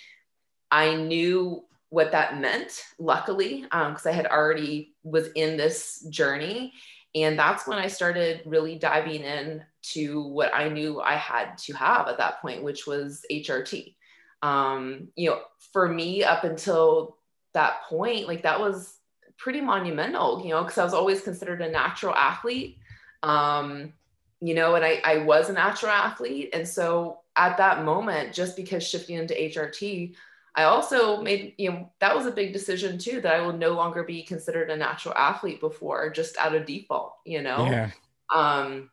[0.70, 6.72] I knew what that meant, luckily, because um, I had already was in this journey.
[7.14, 9.62] And that's when I started really diving in
[9.94, 13.94] to what I knew I had to have at that point, which was HRT.
[14.42, 15.40] Um, you know,
[15.72, 17.16] for me, up until
[17.54, 18.98] that point, like that was
[19.38, 22.78] pretty monumental, you know, because I was always considered a natural athlete.
[23.22, 23.94] Um,
[24.40, 26.50] you know, and I, I was a natural athlete.
[26.52, 30.14] And so at that moment, just because shifting into HRT,
[30.54, 33.70] I also made, you know, that was a big decision too, that I will no
[33.70, 37.66] longer be considered a natural athlete before just out of default, you know?
[37.66, 37.90] Yeah.
[38.34, 38.90] Um,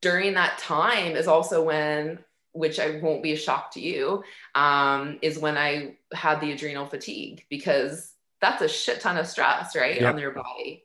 [0.00, 2.18] during that time is also when,
[2.52, 6.86] which I won't be a shock to you, um, is when I had the adrenal
[6.86, 10.00] fatigue because that's a shit ton of stress, right?
[10.00, 10.14] Yep.
[10.14, 10.84] On your body.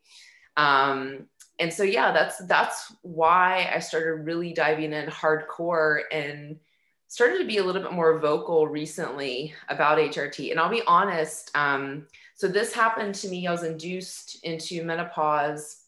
[0.56, 1.28] Um,
[1.60, 6.60] and so yeah, that's that's why I started really diving in hardcore and
[7.08, 10.52] started to be a little bit more vocal recently about HRT.
[10.52, 13.48] And I'll be honest, um, so this happened to me.
[13.48, 15.86] I was induced into menopause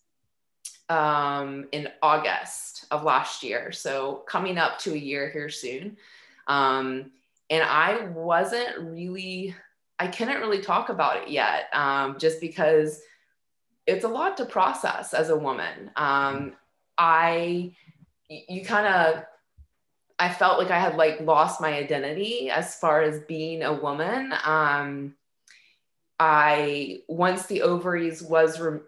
[0.89, 3.71] um, in August of last year.
[3.71, 5.97] So coming up to a year here soon.
[6.47, 7.11] Um,
[7.51, 9.55] and I wasn't really,
[9.99, 13.01] I couldn't really talk about it yet, um, just because
[13.89, 15.91] it's a lot to process as a woman.
[15.95, 16.53] Um,
[16.97, 17.73] I,
[18.29, 19.23] you kind of,
[20.19, 24.33] I felt like I had like lost my identity as far as being a woman.
[24.43, 25.15] Um,
[26.19, 28.81] I once the ovaries was re-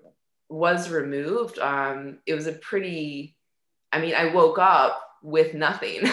[0.50, 3.38] was removed, um, it was a pretty.
[3.94, 6.10] I mean, I woke up with nothing.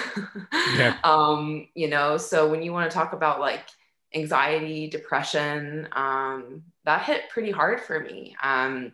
[0.77, 0.99] yeah.
[1.05, 3.65] Um, you know, so when you want to talk about like
[4.15, 8.35] anxiety, depression, um, that hit pretty hard for me.
[8.43, 8.93] Um,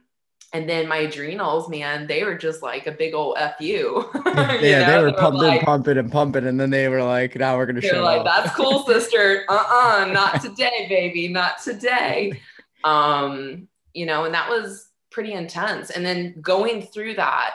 [0.53, 3.65] and then my adrenals, man, they were just like a big old fu.
[3.65, 4.11] you.
[4.27, 6.47] yeah, they were they pumping, like, pumping, and pumping.
[6.49, 8.25] And then they were like, now we're to show like, off.
[8.25, 9.45] that's cool, sister.
[9.49, 11.29] uh-uh, not today, baby.
[11.29, 12.41] Not today.
[12.83, 15.91] Um, you know, and that was pretty intense.
[15.91, 17.55] And then going through that,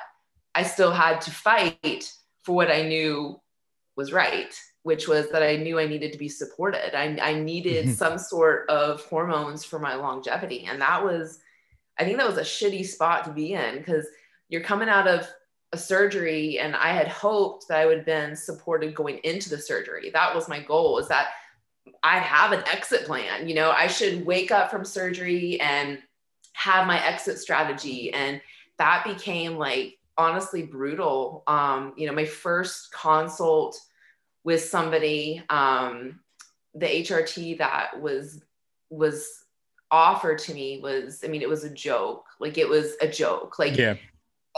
[0.55, 3.41] I still had to fight for what I knew
[3.97, 6.97] was right, which was that I knew I needed to be supported.
[6.97, 10.65] I, I needed some sort of hormones for my longevity.
[10.69, 11.39] And that was,
[11.97, 14.07] I think that was a shitty spot to be in because
[14.47, 15.27] you're coming out of
[15.71, 19.57] a surgery and I had hoped that I would have been supported going into the
[19.57, 20.09] surgery.
[20.09, 21.29] That was my goal is that
[22.01, 23.47] I have an exit plan.
[23.47, 25.99] You know, I should wake up from surgery and
[26.53, 28.11] have my exit strategy.
[28.13, 28.41] And
[28.77, 31.43] that became like honestly brutal.
[31.47, 33.79] Um, you know, my first consult
[34.43, 36.19] with somebody, um,
[36.73, 38.41] the HRT that was
[38.89, 39.45] was
[39.91, 42.25] offered to me was, I mean, it was a joke.
[42.39, 43.59] Like it was a joke.
[43.59, 43.95] Like yeah.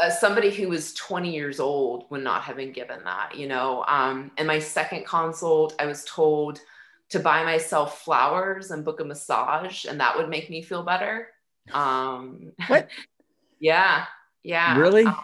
[0.02, 3.84] Uh, somebody who was 20 years old would not have been given that, you know.
[3.88, 6.62] Um, and my second consult, I was told
[7.10, 11.28] to buy myself flowers and book a massage, and that would make me feel better.
[11.74, 12.88] Um, what?
[13.60, 14.06] yeah,
[14.44, 14.78] yeah.
[14.78, 15.06] Really?
[15.06, 15.17] Um,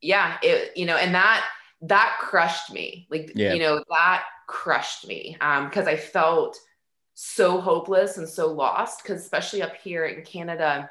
[0.00, 0.38] yeah.
[0.42, 1.46] It, you know, and that
[1.82, 3.06] that crushed me.
[3.10, 3.52] Like, yeah.
[3.52, 6.58] you know, that crushed me um, because I felt
[7.14, 10.90] so hopeless and so lost because especially up here in Canada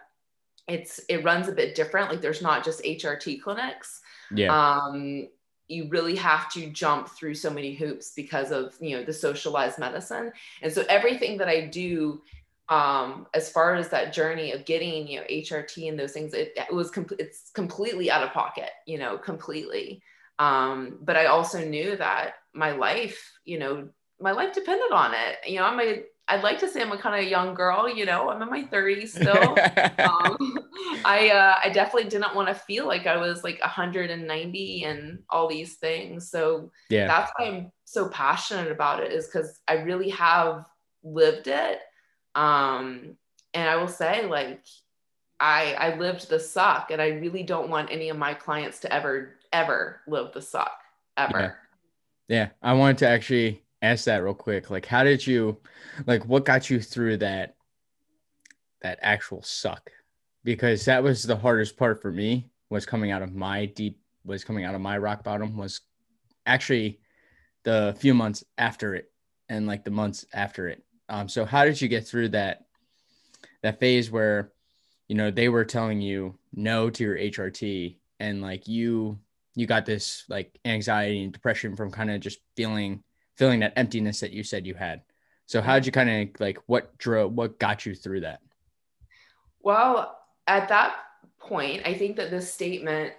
[0.68, 2.10] it's it runs a bit different.
[2.10, 4.02] Like there's not just HRT clinics.
[4.34, 4.56] Yeah.
[4.56, 5.28] Um
[5.70, 9.80] you really have to jump through so many hoops because of you know the socialized
[9.80, 10.32] medicine.
[10.62, 12.22] And so everything that I do
[12.70, 16.54] um as far as that journey of getting you know HRT and those things it,
[16.56, 20.02] it was com- it's completely out of pocket you know completely
[20.44, 25.38] um but I also knew that my life you know my life depended on it
[25.46, 28.06] you know I'm a I'd like to say I'm a kind of young girl, you
[28.06, 29.58] know, I'm in my 30s still.
[30.00, 30.58] um,
[31.06, 35.48] I uh, I definitely didn't want to feel like I was like 190 and all
[35.48, 36.30] these things.
[36.30, 40.66] So yeah, that's why I'm so passionate about it is because I really have
[41.04, 41.80] lived it.
[42.36, 43.18] Um,
[43.54, 44.64] and I will say, like,
[45.40, 48.94] I I lived the suck, and I really don't want any of my clients to
[48.94, 50.78] ever ever live the suck
[51.16, 51.56] ever.
[52.28, 52.50] Yeah, yeah.
[52.62, 54.70] I wanted to actually ask that real quick.
[54.70, 55.58] Like, how did you,
[56.06, 57.56] like, what got you through that,
[58.82, 59.92] that actual suck?
[60.44, 64.44] Because that was the hardest part for me was coming out of my deep, was
[64.44, 65.82] coming out of my rock bottom was
[66.46, 67.00] actually
[67.64, 69.12] the few months after it
[69.48, 70.84] and like the months after it.
[71.08, 72.66] Um, so how did you get through that,
[73.62, 74.52] that phase where,
[75.08, 79.20] you know, they were telling you no to your HRT and like you,
[79.56, 83.04] you got this like anxiety and depression from kind of just feeling
[83.36, 85.02] feeling that emptiness that you said you had.
[85.46, 88.40] So how did you kind of like what drove what got you through that?
[89.62, 90.96] Well, at that
[91.40, 93.14] point, I think that this statement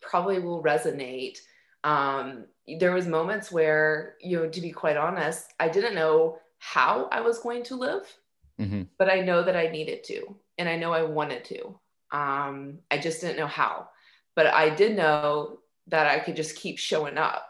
[0.00, 1.38] probably will resonate.
[1.84, 2.46] Um,
[2.78, 7.20] there was moments where, you know, to be quite honest, I didn't know how I
[7.20, 8.16] was going to live,
[8.60, 8.82] mm-hmm.
[8.98, 11.78] but I know that I needed to, and I know I wanted to.
[12.12, 13.88] Um, I just didn't know how,
[14.36, 15.58] but I did know
[15.90, 17.46] that I could just keep showing up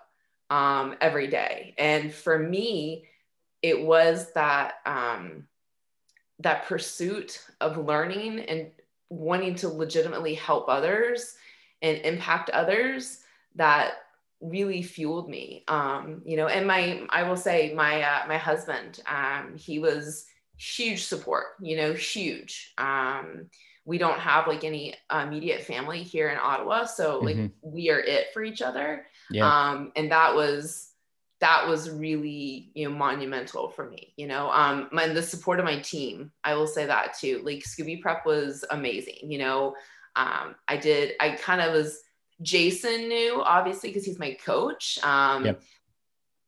[0.50, 1.74] um, every day.
[1.78, 3.06] And for me,
[3.62, 5.46] it was that um,
[6.40, 8.70] that pursuit of learning and
[9.10, 11.36] wanting to legitimately help others
[11.82, 13.20] and impact others
[13.56, 13.94] that
[14.40, 15.64] really fueled me.
[15.68, 20.26] Um, you know, and my I will say my uh, my husband, um, he was
[20.56, 21.46] huge support.
[21.60, 22.72] You know, huge.
[22.78, 23.50] Um,
[23.84, 27.46] we don't have like any immediate family here in Ottawa, so like mm-hmm.
[27.62, 29.06] we are it for each other.
[29.30, 29.46] Yeah.
[29.46, 30.90] Um, and that was
[31.40, 35.64] that was really you know monumental for me you know um and the support of
[35.64, 39.74] my team i will say that too like scooby prep was amazing you know
[40.16, 42.02] um i did i kind of was
[42.42, 45.62] jason knew obviously because he's my coach um yep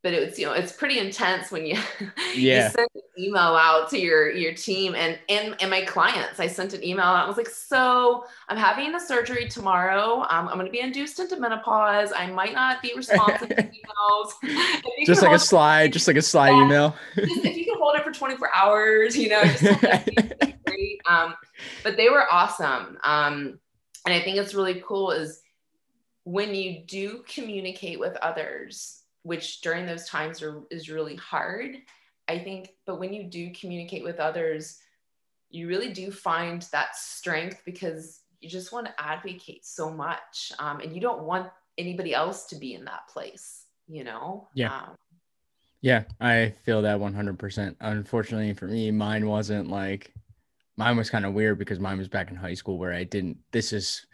[0.02, 1.78] but it's you know it's pretty intense when you,
[2.34, 2.64] yeah.
[2.64, 6.40] you send an email out to your your team and and and my clients.
[6.40, 10.22] I sent an email out i was like so i'm having a surgery tomorrow.
[10.28, 12.12] Um, i'm going to be induced into menopause.
[12.14, 14.32] I might not be responsive to emails.
[15.06, 16.96] Just like a slide just like a slide yeah, email.
[17.14, 19.80] Just, if you can hold it for 24 hours you know just
[20.66, 21.00] great.
[21.08, 21.34] Um,
[21.82, 22.98] but they were awesome.
[23.02, 23.58] Um,
[24.04, 25.40] and i think it's really cool is
[26.24, 31.76] when you do communicate with others which during those times are, is really hard.
[32.28, 34.78] I think, but when you do communicate with others,
[35.50, 40.80] you really do find that strength because you just want to advocate so much um,
[40.80, 44.94] and you don't want anybody else to be in that place you know yeah um,
[45.80, 50.12] yeah i feel that 100% unfortunately for me mine wasn't like
[50.76, 53.38] mine was kind of weird because mine was back in high school where i didn't
[53.52, 54.06] this is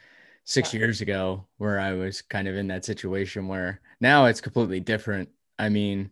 [0.48, 0.80] six yeah.
[0.80, 5.28] years ago where i was kind of in that situation where now it's completely different
[5.58, 6.10] i mean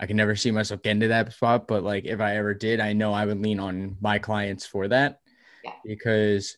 [0.00, 2.80] i can never see myself getting to that spot but like if i ever did
[2.80, 5.20] i know i would lean on my clients for that
[5.64, 5.72] yeah.
[5.84, 6.56] because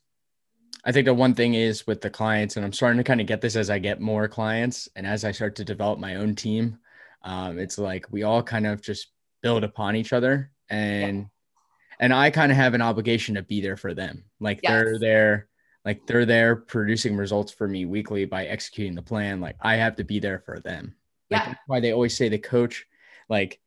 [0.85, 3.27] I think the one thing is with the clients, and I'm starting to kind of
[3.27, 6.35] get this as I get more clients and as I start to develop my own
[6.35, 6.79] team.
[7.23, 9.09] Um, it's like we all kind of just
[9.42, 11.25] build upon each other, and yeah.
[12.01, 14.25] and I kind of have an obligation to be there for them.
[14.40, 14.70] Like yes.
[14.70, 15.49] they're there,
[15.85, 19.40] like they're there producing results for me weekly by executing the plan.
[19.40, 20.95] Like I have to be there for them.
[21.31, 21.47] Like, yeah.
[21.49, 22.87] That's why they always say the coach,
[23.29, 23.61] like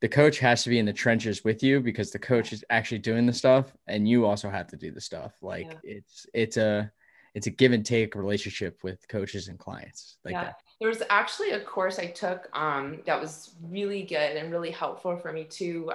[0.00, 2.98] the coach has to be in the trenches with you because the coach is actually
[2.98, 5.96] doing the stuff and you also have to do the stuff like yeah.
[5.96, 6.90] it's it's a
[7.34, 10.44] it's a give and take relationship with coaches and clients like yeah.
[10.44, 14.70] that there was actually a course i took um, that was really good and really
[14.70, 15.90] helpful for me too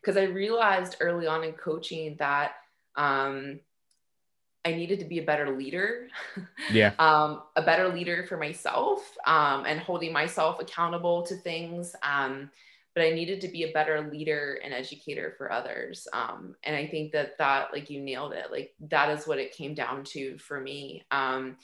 [0.00, 2.52] because um, i realized early on in coaching that
[2.96, 3.60] um,
[4.64, 6.08] I needed to be a better leader.
[6.70, 6.92] Yeah.
[6.98, 11.94] um, a better leader for myself um, and holding myself accountable to things.
[12.02, 12.50] Um,
[12.94, 16.08] but I needed to be a better leader and educator for others.
[16.12, 19.52] Um, and I think that that, like you nailed it, like that is what it
[19.52, 21.04] came down to for me.
[21.10, 21.56] Um,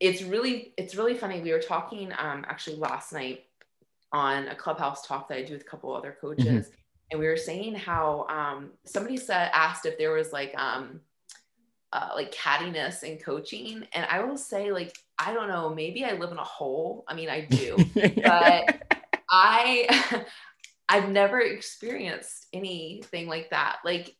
[0.00, 1.40] it's really, it's really funny.
[1.40, 3.44] We were talking um, actually last night
[4.12, 6.66] on a clubhouse talk that I do with a couple other coaches.
[6.66, 6.74] Mm-hmm.
[7.10, 11.00] And we were saying how um, somebody said, asked if there was like, um,
[11.92, 13.86] uh, like cattiness in coaching.
[13.92, 17.04] And I will say, like, I don't know, maybe I live in a hole.
[17.08, 18.82] I mean, I do, but
[19.30, 20.24] I
[20.88, 23.78] I've never experienced anything like that.
[23.84, 24.14] Like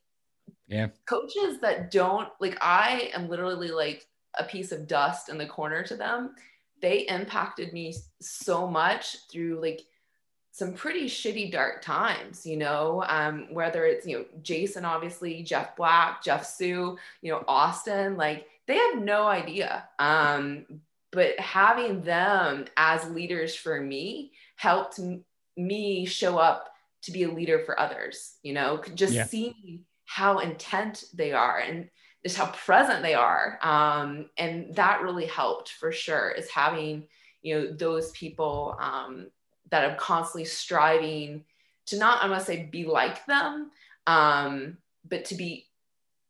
[0.66, 0.88] yeah.
[1.07, 4.07] Coaches that don't like I am literally like
[4.38, 6.35] a piece of dust in the corner to them.
[6.81, 9.81] They impacted me so much through like
[10.59, 15.77] some pretty shitty dark times, you know, um, whether it's, you know, Jason, obviously, Jeff
[15.77, 19.88] Black, Jeff Sue, you know, Austin, like they have no idea.
[19.99, 20.66] Um,
[21.11, 25.01] but having them as leaders for me helped
[25.57, 29.25] me show up to be a leader for others you know just yeah.
[29.25, 31.88] seeing how intent they are and
[32.25, 37.07] just how present they are um, and that really helped for sure is having
[37.42, 39.29] you know those people um,
[39.70, 41.44] that I'm constantly striving
[41.87, 43.70] to not i must say be like them
[44.07, 45.66] um, but to be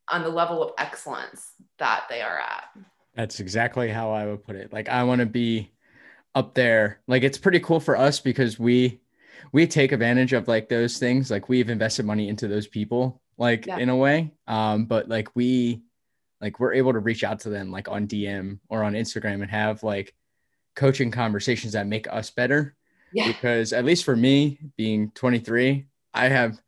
[0.09, 2.65] on the level of excellence that they are at.
[3.15, 4.73] That's exactly how i would put it.
[4.73, 5.73] Like i want to be
[6.35, 7.01] up there.
[7.07, 9.01] Like it's pretty cool for us because we
[9.53, 11.31] we take advantage of like those things.
[11.31, 13.79] Like we've invested money into those people like yeah.
[13.79, 14.33] in a way.
[14.47, 15.83] Um but like we
[16.41, 19.51] like we're able to reach out to them like on dm or on instagram and
[19.51, 20.15] have like
[20.77, 22.77] coaching conversations that make us better
[23.13, 23.27] yeah.
[23.27, 26.59] because at least for me being 23 i have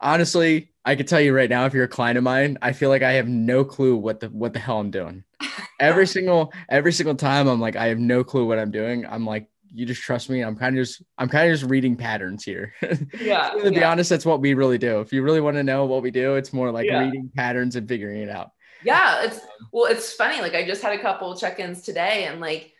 [0.00, 2.88] honestly i could tell you right now if you're a client of mine i feel
[2.88, 5.22] like i have no clue what the what the hell i'm doing
[5.80, 9.26] every single every single time i'm like i have no clue what i'm doing i'm
[9.26, 10.42] like you just trust me.
[10.42, 12.74] I'm kind of just I'm kind of just reading patterns here.
[13.18, 13.50] Yeah.
[13.50, 15.00] to be honest, that's what we really do.
[15.00, 17.04] If you really want to know what we do, it's more like yeah.
[17.04, 18.50] reading patterns and figuring it out.
[18.84, 19.40] Yeah, it's
[19.72, 20.40] well, it's funny.
[20.40, 22.72] Like I just had a couple check-ins today, and like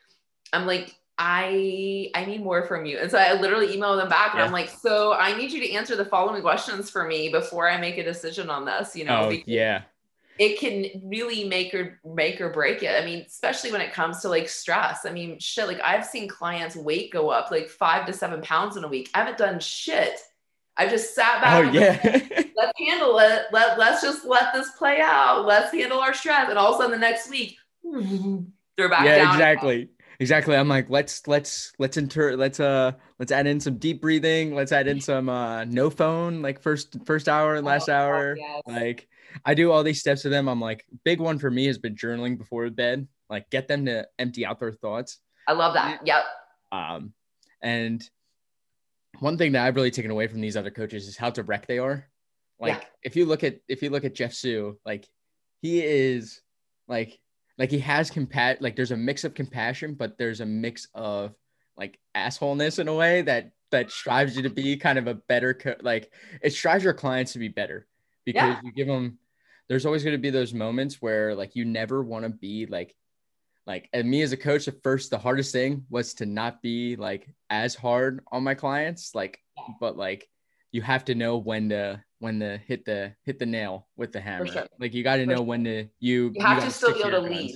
[0.53, 0.94] I'm like
[1.25, 2.99] I I need more from you.
[2.99, 4.45] And so I literally email them back and yeah.
[4.45, 7.79] I'm like, so I need you to answer the following questions for me before I
[7.79, 9.29] make a decision on this, you know.
[9.31, 9.83] Oh, yeah
[10.39, 13.01] it can really make or make or break it.
[13.01, 15.05] I mean, especially when it comes to like stress.
[15.05, 18.77] I mean, shit, like I've seen clients weight go up like five to seven pounds
[18.77, 19.11] in a week.
[19.15, 20.19] I haven't done shit.
[20.77, 21.67] I've just sat back.
[21.67, 22.01] Oh, yeah.
[22.57, 23.43] let's handle it.
[23.53, 25.45] Let, let's just let this play out.
[25.45, 26.49] Let's handle our stress.
[26.49, 27.59] And all of a sudden the next week,
[28.77, 29.91] they're back yeah, exactly.
[30.23, 30.55] Exactly.
[30.55, 34.55] I'm like, let's let's let's inter let's uh let's add in some deep breathing.
[34.55, 38.37] Let's add in some uh no phone, like first first hour and last oh, hour.
[38.39, 38.62] Yes.
[38.64, 39.09] Like
[39.45, 40.49] I do all these steps with them.
[40.49, 43.09] I'm like, big one for me has been journaling before bed.
[43.29, 45.18] Like, get them to empty out their thoughts.
[45.49, 46.07] I love that.
[46.07, 46.23] Yep.
[46.70, 47.14] Um,
[47.62, 48.09] and
[49.18, 51.79] one thing that I've really taken away from these other coaches is how direct they
[51.79, 52.07] are.
[52.61, 52.89] Like, yeah.
[53.03, 55.09] if you look at if you look at Jeff Sue, like
[55.62, 56.41] he is
[56.87, 57.18] like
[57.59, 61.34] like he has compat like there's a mix of compassion, but there's a mix of
[61.76, 65.55] like assholeness in a way that that strives you to be kind of a better
[65.55, 66.11] co- like
[66.42, 67.86] it strives your clients to be better
[68.24, 68.61] because yeah.
[68.62, 69.18] you give them
[69.68, 72.94] there's always going to be those moments where like you never want to be like
[73.66, 76.96] like and me as a coach the first the hardest thing was to not be
[76.96, 79.38] like as hard on my clients like
[79.80, 80.28] but like
[80.73, 84.20] you have to know when to when to hit the hit the nail with the
[84.20, 84.66] hammer sure.
[84.81, 85.45] like you got to know sure.
[85.45, 87.31] when to you You have gotta still be able to guns.
[87.31, 87.51] lead.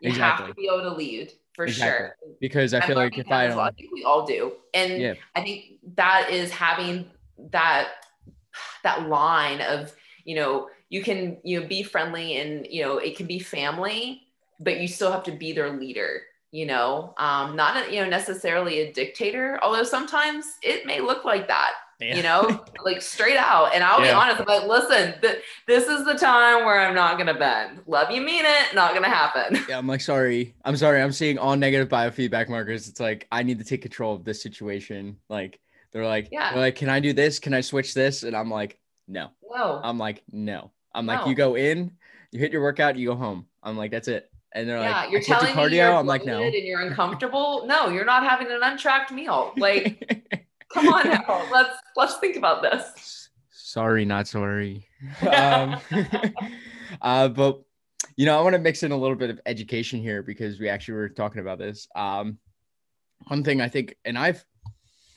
[0.00, 0.46] You Exactly.
[0.46, 2.06] have to be able to lead for Exactly.
[2.06, 2.36] sure.
[2.40, 3.60] because i feel like if i well.
[3.60, 4.52] I think we all do.
[4.74, 5.14] And Yeah.
[5.34, 7.06] I think that is having
[7.50, 7.88] that
[8.82, 9.92] that line of,
[10.24, 14.22] you know, you can you know be friendly and you know it can be family,
[14.60, 16.22] but you still have to be their leader.
[16.52, 21.24] You know, um, not a, you know necessarily a dictator, although sometimes it may look
[21.24, 21.72] like that.
[21.98, 22.16] Yeah.
[22.16, 23.74] You know, like straight out.
[23.74, 27.16] And I'll be honest, I'm like, listen, th- this is the time where I'm not
[27.16, 27.80] gonna bend.
[27.86, 29.58] Love you, mean it, not gonna happen.
[29.68, 30.54] Yeah, I'm like, sorry.
[30.64, 31.00] I'm sorry.
[31.02, 32.88] I'm seeing all negative biofeedback markers.
[32.88, 35.16] It's like I need to take control of this situation.
[35.28, 35.58] Like
[35.92, 36.50] they're like, Yeah.
[36.52, 37.38] they're like, can I do this?
[37.38, 38.22] Can I switch this?
[38.22, 38.78] And I'm like,
[39.08, 39.30] no.
[39.50, 39.80] No.
[39.82, 40.70] I'm like, no.
[40.94, 41.92] I'm like, you go in,
[42.30, 43.46] you hit your workout, you go home.
[43.62, 44.30] I'm like, that's it.
[44.52, 45.98] And they're yeah, like, you're I can't do telling me you're cardio.
[45.98, 46.42] I'm like, no.
[46.42, 47.66] and you're uncomfortable.
[47.66, 49.52] no, you're not having an untracked meal.
[49.56, 50.45] Like,
[50.76, 51.46] come on now.
[51.52, 53.28] Let's let's think about this.
[53.50, 54.88] sorry, not sorry.
[55.32, 55.76] um,
[57.02, 57.62] uh, but
[58.16, 60.68] you know, I want to mix in a little bit of education here because we
[60.68, 61.88] actually were talking about this.
[61.94, 62.38] Um,
[63.26, 64.44] one thing I think, and I've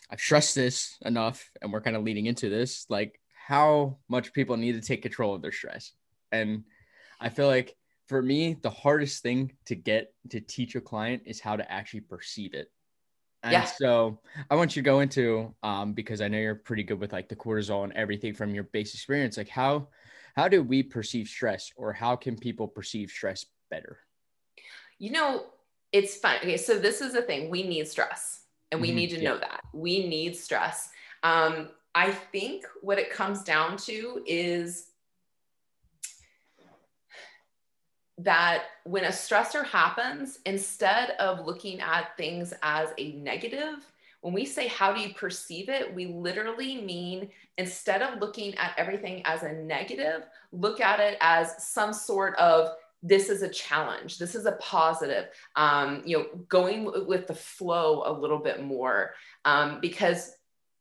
[0.09, 4.57] I've stressed this enough, and we're kind of leading into this, like how much people
[4.57, 5.91] need to take control of their stress.
[6.31, 6.63] And
[7.19, 7.75] I feel like
[8.07, 12.01] for me, the hardest thing to get to teach a client is how to actually
[12.01, 12.71] perceive it.
[13.43, 13.67] And Yeah.
[13.67, 17.13] so I want you to go into um, because I know you're pretty good with
[17.13, 19.37] like the cortisol and everything from your base experience.
[19.37, 19.89] Like how
[20.35, 23.99] how do we perceive stress, or how can people perceive stress better?
[24.97, 25.47] You know,
[25.91, 26.37] it's fun.
[26.37, 27.49] Okay, so this is the thing.
[27.49, 29.29] We need stress, and we Mhm, need to yeah.
[29.29, 30.89] know that we need stress.
[31.23, 34.88] Um, I think what it comes down to is
[38.19, 43.85] that when a stressor happens, instead of looking at things as a negative,
[44.21, 48.73] when we say how do you perceive it, we literally mean instead of looking at
[48.77, 54.17] everything as a negative, look at it as some sort of this is a challenge,
[54.17, 59.13] this is a positive, um, you know, going with the flow a little bit more.
[59.45, 60.33] Um, because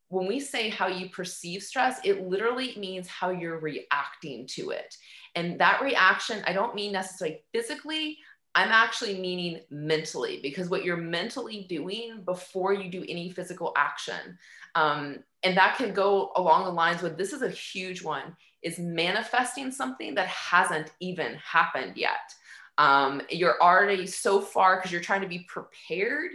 [0.08, 4.96] when we say how you perceive stress, it literally means how you're reacting to it.
[5.34, 8.18] And that reaction, I don't mean necessarily physically,
[8.54, 14.38] I'm actually meaning mentally, because what you're mentally doing before you do any physical action.
[14.74, 18.78] Um, and that can go along the lines with this is a huge one is
[18.78, 22.34] manifesting something that hasn't even happened yet.
[22.78, 26.32] Um, you're already so far because you're trying to be prepared,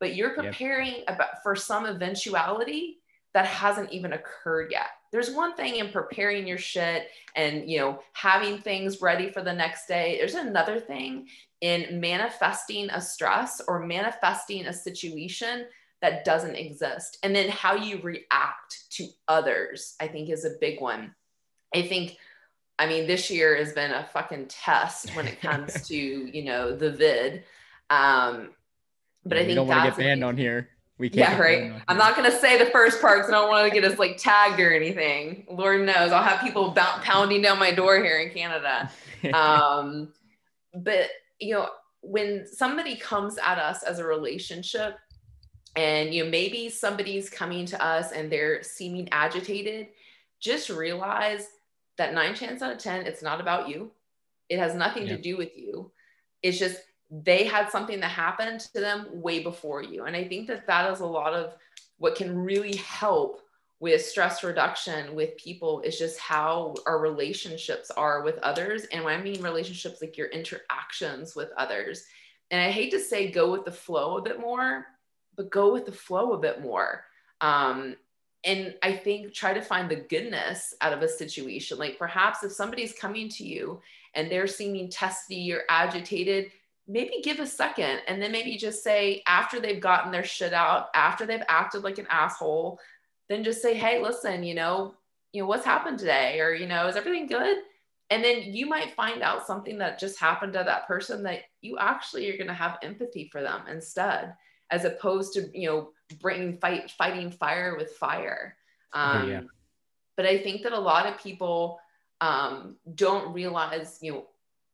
[0.00, 0.44] but you're Yep.
[0.44, 3.00] preparing about for some eventuality
[3.34, 4.88] that hasn't even occurred yet.
[5.16, 9.52] There's one thing in preparing your shit and you know having things ready for the
[9.52, 10.18] next day.
[10.18, 11.28] There's another thing
[11.62, 15.64] in manifesting a stress or manifesting a situation
[16.02, 17.16] that doesn't exist.
[17.22, 21.14] And then how you react to others, I think is a big one.
[21.74, 22.18] I think
[22.78, 26.76] I mean this year has been a fucking test when it comes to, you know,
[26.76, 27.44] the vid.
[27.88, 28.50] Um
[29.24, 30.68] but I we think don't want to get banned on here.
[30.98, 31.32] We can't.
[31.32, 31.72] yeah, right.
[31.88, 33.98] I'm not going to say the first part because I don't want to get us
[33.98, 35.44] like tagged or anything.
[35.50, 38.90] Lord knows I'll have people bou- pounding down my door here in Canada.
[39.34, 40.12] Um,
[40.74, 41.08] but
[41.40, 41.68] you know,
[42.02, 44.96] when somebody comes at us as a relationship,
[45.74, 49.88] and you know maybe somebody's coming to us and they're seeming agitated,
[50.38, 51.48] just realize
[51.98, 53.90] that nine chances out of ten, it's not about you.
[54.48, 55.16] It has nothing Yeah.
[55.16, 55.90] to do with you.
[56.42, 56.78] It's just
[57.10, 60.04] they had something that happened to them way before you.
[60.04, 61.54] And I think that that is a lot of
[61.98, 63.42] what can really help
[63.78, 68.84] with stress reduction with people is just how our relationships are with others.
[68.92, 72.04] And when I mean relationships, like your interactions with others.
[72.50, 74.86] And I hate to say go with the flow a bit more,
[75.36, 77.04] but go with the flow a bit more.
[77.40, 77.96] Um,
[78.44, 81.78] and I think try to find the goodness out of a situation.
[81.78, 83.80] Like perhaps if somebody's coming to you
[84.14, 86.50] and they're seeming testy or agitated,
[86.88, 90.88] maybe give a second and then maybe just say after they've gotten their shit out,
[90.94, 92.78] after they've acted like an asshole,
[93.28, 94.94] then just say, hey, listen, you know,
[95.32, 96.40] you know, what's happened today?
[96.40, 97.58] Or, you know, is everything good?
[98.10, 101.76] And then you might find out something that just happened to that person that you
[101.78, 104.34] actually are going to have empathy for them instead,
[104.70, 108.56] as opposed to, you know, bringing fight, fighting fire with fire.
[108.92, 109.40] Um, yeah.
[110.16, 111.80] But I think that a lot of people
[112.20, 114.26] um, don't realize, you know,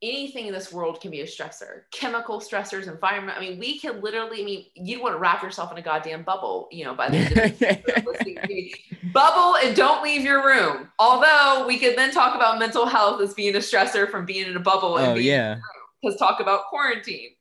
[0.03, 4.01] anything in this world can be a stressor chemical stressors environment i mean we can
[4.01, 7.09] literally i mean you want to wrap yourself in a goddamn bubble you know by
[7.09, 8.73] the end of this listening to me.
[9.13, 13.33] bubble and don't leave your room although we could then talk about mental health as
[13.33, 15.57] being a stressor from being in a bubble and oh being yeah.
[16.03, 17.31] because talk about quarantine.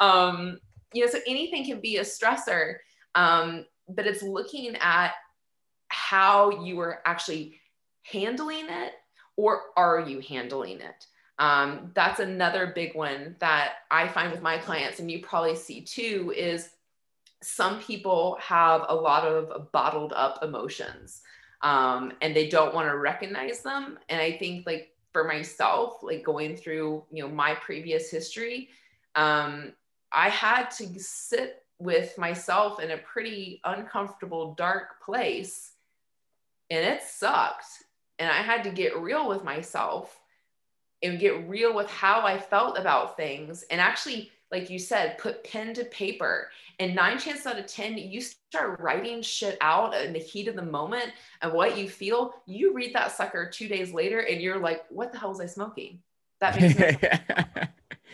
[0.00, 0.58] Um,
[0.92, 2.76] you know, so anything can be a stressor,
[3.14, 5.12] um, but it's looking at
[5.88, 7.60] how you are actually
[8.02, 8.92] handling it
[9.36, 11.06] or are you handling it?
[11.40, 15.80] Um, that's another big one that I find with my clients, and you probably see
[15.80, 16.68] too, is
[17.42, 21.22] some people have a lot of bottled up emotions
[21.62, 23.98] um, and they don't want to recognize them.
[24.10, 28.68] And I think, like, for myself, like going through, you know, my previous history,
[29.14, 29.72] um,
[30.12, 35.72] I had to sit with myself in a pretty uncomfortable, dark place.
[36.70, 37.64] And it sucked.
[38.18, 40.19] And I had to get real with myself
[41.02, 45.44] and get real with how I felt about things and actually, like you said, put
[45.44, 46.50] pen to paper.
[46.78, 50.56] And nine chances out of 10, you start writing shit out in the heat of
[50.56, 52.34] the moment and what you feel.
[52.46, 55.46] You read that sucker two days later and you're like, what the hell was I
[55.46, 56.00] smoking?
[56.40, 56.98] That makes sense.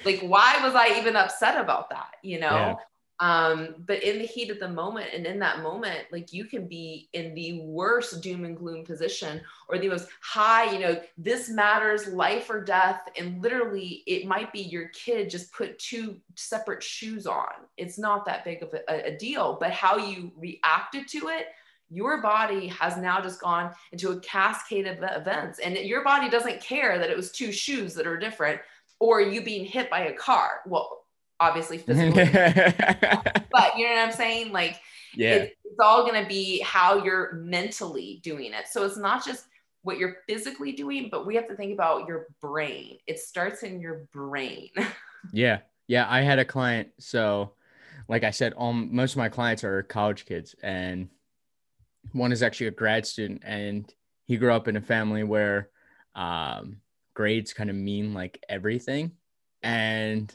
[0.05, 2.17] like, why was I even upset about that?
[2.23, 2.51] You know?
[2.51, 2.75] Yeah
[3.21, 6.69] um but in the heat of the moment and in that moment like you can
[6.69, 11.49] be in the worst doom and gloom position or the most high you know this
[11.49, 13.09] matters life or death.
[13.19, 17.53] And literally it might be your kid just put two separate shoes on.
[17.77, 21.47] It's not that big of a, a deal but how you reacted to it
[21.89, 25.61] your body has now just gone into a cascade of events.
[25.61, 28.61] And your body doesn't care that it was two shoes that are different
[28.99, 30.63] or you being hit by a car.
[30.67, 31.06] Well
[31.41, 32.25] obviously physically.
[32.25, 34.53] but you know what I'm saying?
[34.53, 34.81] Like,
[35.15, 38.67] yeah, it's, it's all going to be how you're mentally doing it.
[38.71, 39.47] So it's not just
[39.83, 42.99] what you're physically doing, but we have to think about your brain.
[43.07, 44.71] It starts in your brain.
[45.33, 45.61] yeah.
[45.87, 46.07] Yeah.
[46.09, 46.89] I had a client.
[46.99, 47.53] So,
[48.09, 51.09] like I said, um, most of my clients are college kids, and
[52.13, 53.93] one is actually a grad student, and
[54.27, 55.71] he grew up in a family where
[56.15, 56.79] um,
[57.15, 59.13] grades kind of mean like everything.
[59.63, 60.35] And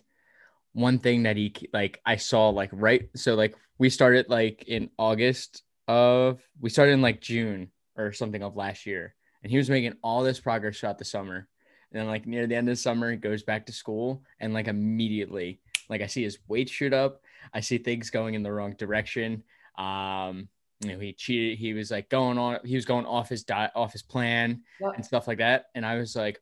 [0.74, 4.89] one thing that he like I saw like right so like we started like in
[4.97, 9.69] August of we started in like June or something of last year and he was
[9.69, 11.47] making all this progress throughout the summer.
[11.91, 14.53] And then like near the end of the summer he goes back to school and
[14.53, 15.59] like immediately
[15.89, 17.22] like I see his weight shoot up.
[17.53, 19.43] I see things going in the wrong direction.
[19.78, 20.47] Um
[20.80, 23.72] you know he cheated he was like going on he was going off his diet
[23.76, 24.93] off his plan yep.
[24.95, 25.65] and stuff like that.
[25.76, 26.41] And I was like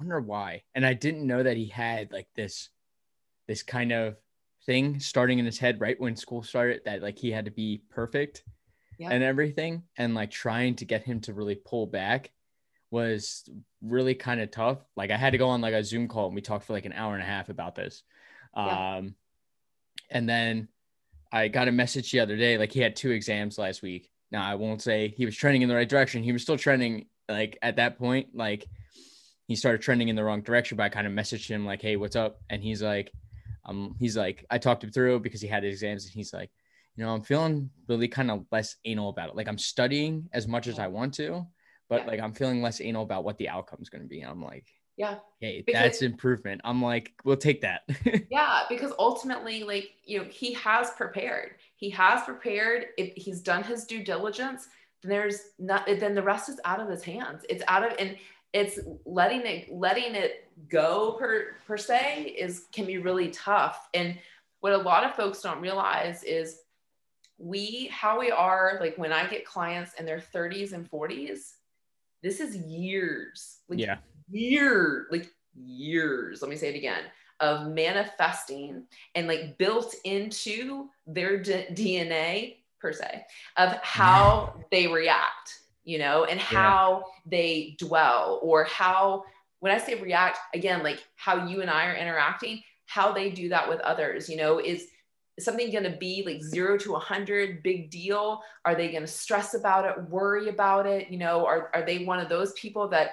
[0.00, 0.62] I wonder why.
[0.74, 2.70] And I didn't know that he had like this
[3.48, 4.16] this kind of
[4.64, 7.82] thing starting in his head right when school started that like he had to be
[7.90, 8.44] perfect
[8.98, 9.10] yeah.
[9.10, 9.84] and everything.
[9.96, 12.32] And like trying to get him to really pull back
[12.90, 13.48] was
[13.82, 14.78] really kind of tough.
[14.96, 16.86] Like i had to go on like a zoom call and we talked for like
[16.86, 18.02] an hour and a half about this.
[18.56, 18.96] Yeah.
[18.96, 19.14] um
[20.10, 20.68] and then
[21.30, 24.10] i got a message the other day like he had two exams last week.
[24.30, 26.22] Now i won't say he was trending in the right direction.
[26.22, 28.66] He was still trending like at that point like
[29.46, 31.96] he started trending in the wrong direction but i kind of messaged him like hey
[31.96, 32.40] what's up?
[32.50, 33.12] And he's like
[33.68, 36.50] um, he's like, I talked him through because he had his exams, and he's like,
[36.96, 39.36] you know, I'm feeling really kind of less anal about it.
[39.36, 41.46] Like I'm studying as much as I want to,
[41.88, 42.06] but yeah.
[42.06, 44.22] like I'm feeling less anal about what the outcome is going to be.
[44.22, 44.66] And I'm like,
[44.96, 46.60] yeah, hey, because, that's improvement.
[46.64, 47.82] I'm like, we'll take that.
[48.30, 51.52] yeah, because ultimately, like you know, he has prepared.
[51.76, 52.86] He has prepared.
[52.96, 54.66] If he's done his due diligence,
[55.02, 55.86] then there's not.
[55.86, 57.44] Then the rest is out of his hands.
[57.48, 58.16] It's out of and
[58.52, 63.88] it's letting it letting it go per per se is can be really tough.
[63.94, 64.18] And
[64.60, 66.60] what a lot of folks don't realize is
[67.38, 71.54] we how we are like when i get clients in their 30s and 40s
[72.22, 73.98] this is years like yeah.
[74.28, 77.04] year like years let me say it again
[77.40, 78.82] of manifesting
[79.14, 83.24] and like built into their d- dna per se
[83.56, 87.12] of how they react you know, and how yeah.
[87.24, 89.24] they dwell or how,
[89.60, 93.48] when I say react, again, like how you and I are interacting, how they do
[93.48, 94.88] that with others, you know, is
[95.40, 98.42] something going to be like zero to a hundred big deal?
[98.66, 101.10] Are they going to stress about it, worry about it?
[101.10, 103.12] You know, are, are they one of those people that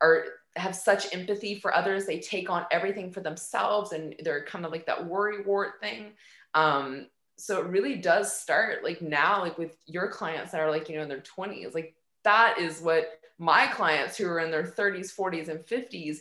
[0.00, 0.24] are,
[0.56, 4.72] have such empathy for others they take on everything for themselves and they're kind of
[4.72, 6.12] like that worry wart thing
[6.54, 10.88] um so it really does start like now like with your clients that are like
[10.88, 11.94] you know in their 20s like
[12.26, 16.18] that is what my clients who are in their 30s, 40s, and 50s,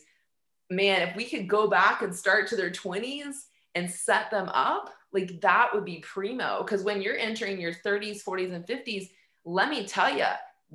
[0.70, 4.91] man, if we could go back and start to their 20s and set them up,
[5.12, 6.62] like that would be primo.
[6.62, 9.10] Because when you're entering your 30s, 40s, and 50s,
[9.45, 10.26] let me tell you,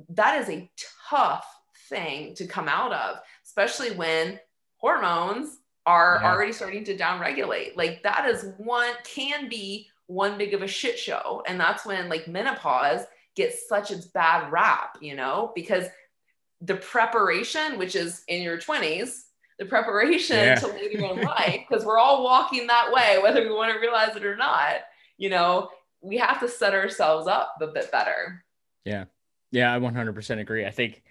[0.09, 0.69] that is a
[1.09, 1.45] tough
[1.87, 4.37] thing to come out of, especially when
[4.77, 6.29] hormones are yeah.
[6.29, 7.77] already starting to downregulate.
[7.77, 11.41] Like that is one, can be one big of a shit show.
[11.47, 13.05] And that's when like menopause
[13.35, 15.85] gets such a bad rap, you know, because
[16.61, 19.21] the preparation, which is in your 20s,
[19.59, 20.55] the preparation Yeah.
[20.55, 24.15] to later in life because we're all walking that way, whether we want to realize
[24.15, 24.75] it or not.
[25.17, 25.69] You know,
[26.01, 28.43] we have to set ourselves up a bit better.
[28.85, 29.05] Yeah.
[29.51, 30.65] Yeah, I 100% agree.
[30.65, 31.03] I think,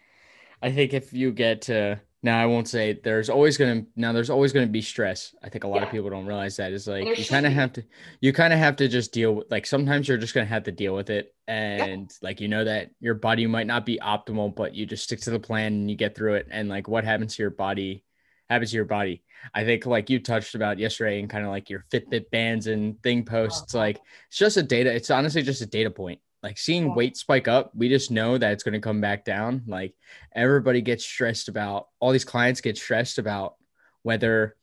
[0.62, 4.30] I think if you get to now, I won't say there's always gonna now there's
[4.30, 5.34] always gonna be stress.
[5.42, 7.72] I think a lot of people don't realize that is like you kind of have
[7.74, 7.84] to
[8.20, 10.72] you kind of have to just deal with like sometimes you're just gonna have to
[10.72, 14.74] deal with it and like you know that your body might not be optimal, but
[14.74, 16.46] you just stick to the plan and you get through it.
[16.50, 18.04] And like what happens to your body
[18.50, 19.22] happens to your body.
[19.54, 23.00] I think like you touched about yesterday and kind of like your Fitbit bands and
[23.02, 23.84] thing posts, Uh-huh.
[23.84, 24.92] like it's just a data.
[24.92, 26.20] It's honestly just a data point.
[26.42, 26.94] Like seeing Yeah.
[26.94, 29.62] weight spike up, we just know that it's going to come back down.
[29.66, 29.94] Like
[30.34, 33.56] everybody gets stressed about all these clients get stressed about
[34.02, 34.56] whether,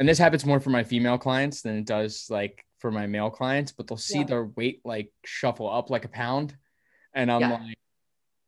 [0.00, 3.28] and this happens more for my female clients than it does like for my male
[3.30, 4.24] clients, but they'll see Yeah.
[4.24, 6.56] their weight like shuffle up like a pound.
[7.12, 7.52] And I'm Yeah.
[7.52, 7.78] like,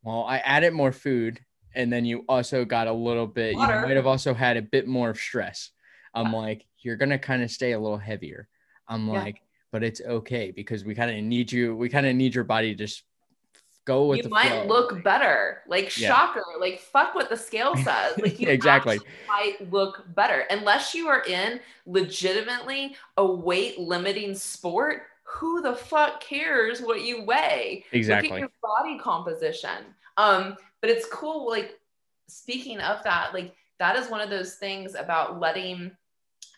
[0.02, 1.40] well, I added more food
[1.74, 4.86] and then you also got a little bit, you might have also had a bit
[4.88, 5.70] more of stress.
[6.14, 8.48] I'm like, you're going to kind of stay a little heavier.
[8.88, 9.42] I'm like,
[9.72, 11.76] but it's okay because we kind of need you.
[11.76, 13.02] We kind of need your body to just
[13.86, 14.66] go with you might flow.
[14.66, 15.62] look better.
[15.66, 16.08] Like Yeah.
[16.08, 16.42] shocker.
[16.58, 18.18] Like fuck what the scale says.
[18.18, 18.98] Like you Exactly.
[19.28, 25.02] might look better unless you are in legitimately a weight limiting sport.
[25.24, 27.84] Who the fuck cares what you weigh?
[27.86, 28.32] Look exactly.
[28.32, 29.94] at your body composition.
[30.16, 31.48] Um, but it's cool.
[31.48, 31.78] Like
[32.26, 35.92] speaking of that, like that is one of those things about letting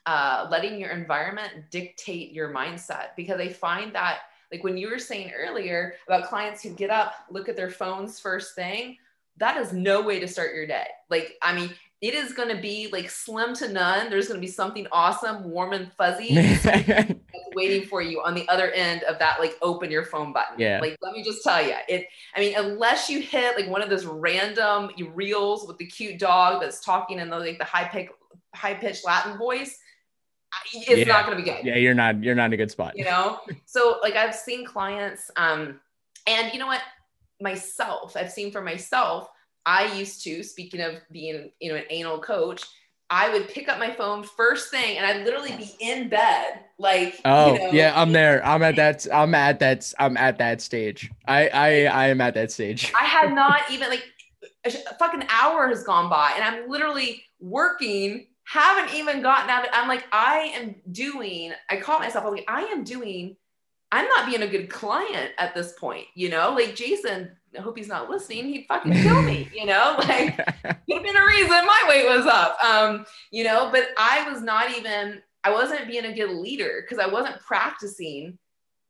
[0.06, 4.98] uh, letting your environment dictate your mindset because I find that like when you were
[4.98, 8.98] saying earlier about clients who get up, look at their phones first thing,
[9.38, 10.86] that is no way to start your day.
[11.08, 11.70] Like, I mean,
[12.02, 14.10] it is going to be like slim to none.
[14.10, 16.34] There's going to be something awesome, warm and fuzzy
[17.54, 20.58] waiting for you on the other end of that like open your phone button.
[20.58, 20.80] Yeah.
[20.80, 23.88] Like let me just tell you, it I mean, unless you hit like one of
[23.88, 28.08] those random reels with the cute dog that's talking in the like the high pitch
[28.54, 29.78] high pitched Latin voice,
[30.74, 31.04] it's Yeah.
[31.04, 32.22] not gonna be good yeah, you're not.
[32.22, 32.96] You're not in a good spot.
[32.96, 35.80] you know so like i've seen clients um
[36.26, 36.80] and you know what
[37.40, 39.28] myself i've seen for myself
[39.66, 42.62] i used to speaking of being you know an anal coach
[43.10, 47.20] i would pick up my phone first thing and i'd literally be in bed like
[47.24, 48.44] Oh you know, yeah, I'm there.
[48.44, 49.06] I'm at that.
[49.12, 49.92] I'm at that.
[50.00, 51.10] I'm at that stage.
[51.28, 52.92] I I I am at that stage.
[53.00, 54.04] i had not even like
[54.64, 59.60] a a fucking hour has gone by and i'm literally working haven't even gotten out
[59.60, 59.70] of, it.
[59.72, 63.34] i'm like i am doing i caught myself I'm like i am doing
[63.90, 66.52] i'm not being a good client at this point you know?
[66.54, 68.48] Like jason i hope he's not listening.
[68.48, 69.96] He'd fucking kill me you know?
[69.98, 73.70] Like could have been a reason my weight was up um you know?
[73.72, 78.38] But i was not even i wasn't being a good leader because i wasn't practicing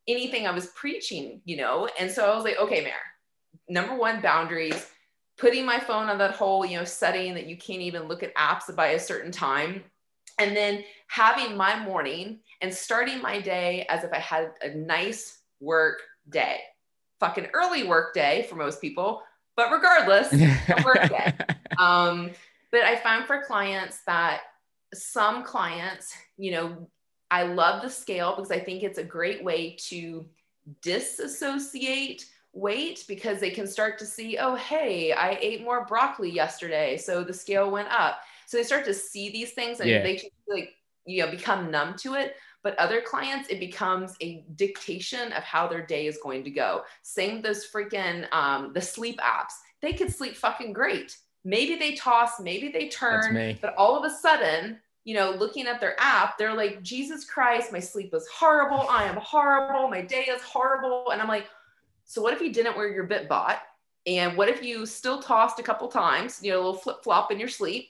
[0.09, 1.87] anything i was preaching you know?
[1.97, 2.93] And so i was like okay Mere,
[3.69, 4.89] number one boundaries
[5.43, 8.33] putting my phone on that whole you know setting that you can't even look at
[8.35, 9.83] apps by a certain time
[10.39, 15.39] and then having my morning and starting my day as if i had a nice
[15.59, 16.59] work day
[17.19, 19.21] fucking early work day for most people
[19.55, 20.31] but regardless
[20.83, 21.33] work day.
[21.77, 22.31] um,
[22.71, 24.41] but I found for clients that
[24.93, 26.89] some clients, you know,
[27.29, 30.25] I love the scale because I think it's a great way to
[30.81, 36.97] disassociate weight because they can start to see, oh, hey, I ate more broccoli yesterday.
[36.97, 38.19] So the scale went up.
[38.45, 40.03] So they start to see these things and Yeah.
[40.03, 40.75] they can like,
[41.05, 42.35] you know, become numb to it.
[42.61, 46.83] But other clients, it becomes a dictation of how their day is going to go.
[47.01, 49.53] Same those freaking um, the sleep apps.
[49.81, 51.17] They could sleep fucking great.
[51.43, 55.81] Maybe they toss, maybe they turn, but all of a sudden, you know, looking at
[55.81, 58.87] their app, they're like, Jesus Christ, my sleep is horrible.
[58.89, 59.89] I am horrible.
[59.89, 61.09] My day is horrible.
[61.11, 61.47] And I'm like,
[62.13, 63.59] so what if you didn't wear your bit bot?
[64.05, 67.31] And what if you still tossed a couple times, you know, a little flip flop
[67.31, 67.87] in your sleep,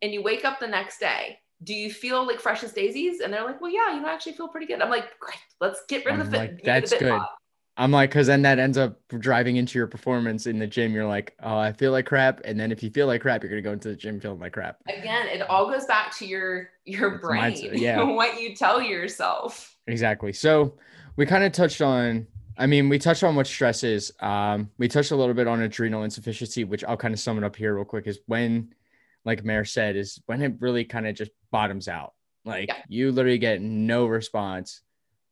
[0.00, 1.38] and you wake up the next day?
[1.62, 3.20] Do you feel like fresh as daisies?
[3.20, 4.82] And they're like, well, yeah, you know, I actually feel pretty good.
[4.82, 6.64] I'm like, great, let's get rid of I'm the like, fit.
[6.64, 7.12] that's the good.
[7.12, 7.26] Bitbot.
[7.76, 10.92] I'm like, because then that ends up driving into your performance in the gym.
[10.92, 13.50] You're like, oh, I feel like crap, and then if you feel like crap, you're
[13.50, 14.78] gonna go into the gym feeling like crap.
[14.88, 18.02] Again, it all goes back to your your It's brain, mindset, yeah.
[18.02, 19.76] what you tell yourself.
[19.86, 20.32] Exactly.
[20.32, 20.74] So
[21.16, 22.26] we kind of touched on.
[22.62, 24.12] I mean, we touched on what stress is.
[24.20, 27.42] Um, we touched a little bit on adrenal insufficiency, which I'll kind of sum it
[27.42, 28.06] up here real quick.
[28.06, 28.72] Is when,
[29.24, 32.12] like Mere said, is when it really kind of just bottoms out.
[32.44, 32.76] Like Yeah.
[32.88, 34.82] you literally get no response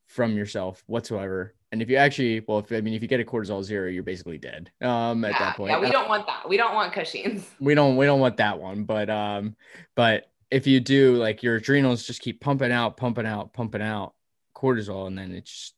[0.06, 1.54] from yourself whatsoever.
[1.70, 4.02] And if you actually, well, if I mean, if you get a cortisol zero, you're
[4.02, 4.72] basically dead.
[4.80, 6.48] Um, at yeah, that point, yeah, we don't want that.
[6.48, 7.48] We don't want Cushing's.
[7.60, 9.54] we don't we don't want that one but um
[9.94, 14.14] but if you do like your adrenals just keep pumping out pumping out pumping out
[14.52, 15.74] cortisol and then it just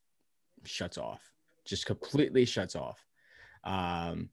[0.63, 1.32] shuts off
[1.65, 3.05] just completely shuts off
[3.63, 4.29] um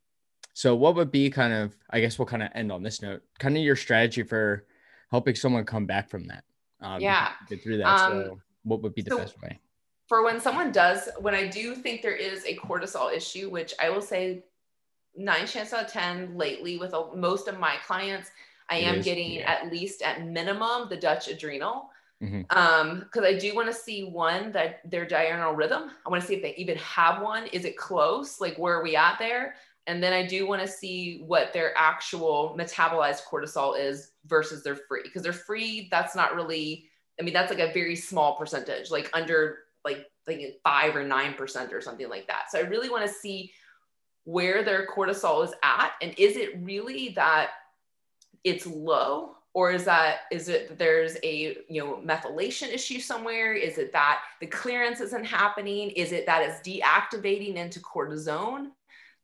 [0.52, 3.22] so what would be kind of i guess we'll kind of end on this note
[3.38, 4.64] kind of your strategy for
[5.10, 6.44] helping someone come back from that.
[6.80, 7.32] Um, yeah.
[7.48, 7.86] Get through that.
[7.86, 9.58] Um, so what would be the so best way?
[10.08, 13.90] For when someone does, when I do think there is a cortisol issue, which I
[13.90, 14.44] will say
[15.16, 18.30] nine chance out of 10 lately with a, most of my clients,
[18.68, 19.50] I it am is, getting yeah.
[19.50, 21.90] at least at minimum the Dutch adrenal.
[22.22, 22.56] Mm-hmm.
[22.56, 25.90] Um, because I do want to see one that their diurnal rhythm.
[26.04, 27.46] I want to see if they even have one.
[27.46, 28.40] Is it close?
[28.40, 29.54] Like where are we at there?
[29.86, 34.76] And then I do want to see what their actual metabolized cortisol is versus their
[34.76, 35.02] free.
[35.02, 36.84] Because they're free, that's not really,
[37.18, 41.34] I mean, that's like a very small percentage, like under like like five or nine
[41.34, 42.50] percent or something like that.
[42.50, 43.52] So I really want to see
[44.24, 47.50] where their cortisol is at and is it really that
[48.44, 53.52] it's low or is that is it there's a you know methylation issue somewhere?
[53.54, 55.90] Is it that the clearance isn't happening?
[55.90, 58.68] Is it that it's deactivating into cortisone?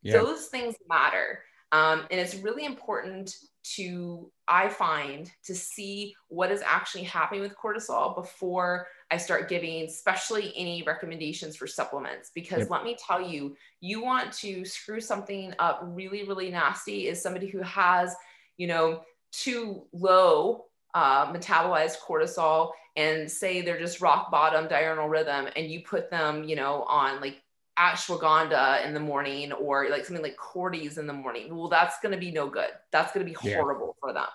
[0.03, 0.18] Yeah.
[0.18, 1.43] those things matter.
[1.72, 3.35] Um, and it's really important
[3.74, 9.85] to i find to see what is actually happening with cortisol before i start giving
[9.85, 12.31] especially any recommendations for supplements.
[12.33, 12.70] Because yep.
[12.70, 17.49] let me tell you you want to screw something up really really nasty is somebody
[17.49, 18.14] who has
[18.57, 19.01] you know
[19.33, 20.64] too low
[20.95, 26.45] uh, metabolized cortisol and say they're just rock bottom diurnal rhythm and you put them
[26.45, 27.43] you know on like
[27.79, 32.12] ashwagandha in the morning or like something like cordy's in the morning well that's going
[32.12, 34.01] to be no good that's going to be horrible yeah.
[34.01, 34.27] for them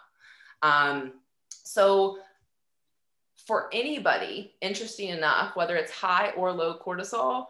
[0.62, 1.14] um,
[1.50, 2.20] so
[3.48, 7.48] for anybody interesting enough whether it's high or low cortisol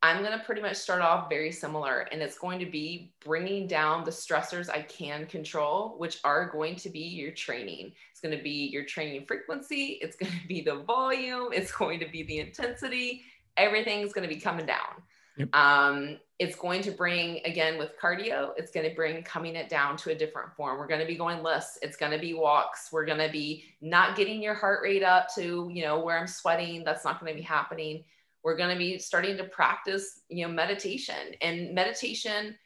[0.00, 3.66] I'm going to pretty much start off very similar, and it's going to be bringing
[3.66, 7.92] down the stressors I can control, which are going to be your training.
[8.12, 11.98] It's going to be your training frequency, it's going to be the volume, it's going
[11.98, 13.22] to be the intensity.
[13.56, 15.02] Everything's going to be coming down.
[15.36, 15.54] Yep.
[15.54, 19.96] Um, it's going to bring, again, with cardio, it's going to bring coming it down
[19.98, 20.78] to a different form.
[20.78, 21.76] We're going to be going less.
[21.82, 22.90] It's going to be walks.
[22.92, 26.28] We're going to be not getting your heart rate up to, you know, where I'm
[26.28, 26.84] sweating.
[26.84, 28.04] That's not going to be happening
[28.44, 31.34] we're going to be starting to practice you know meditation.
[31.40, 32.56] And meditation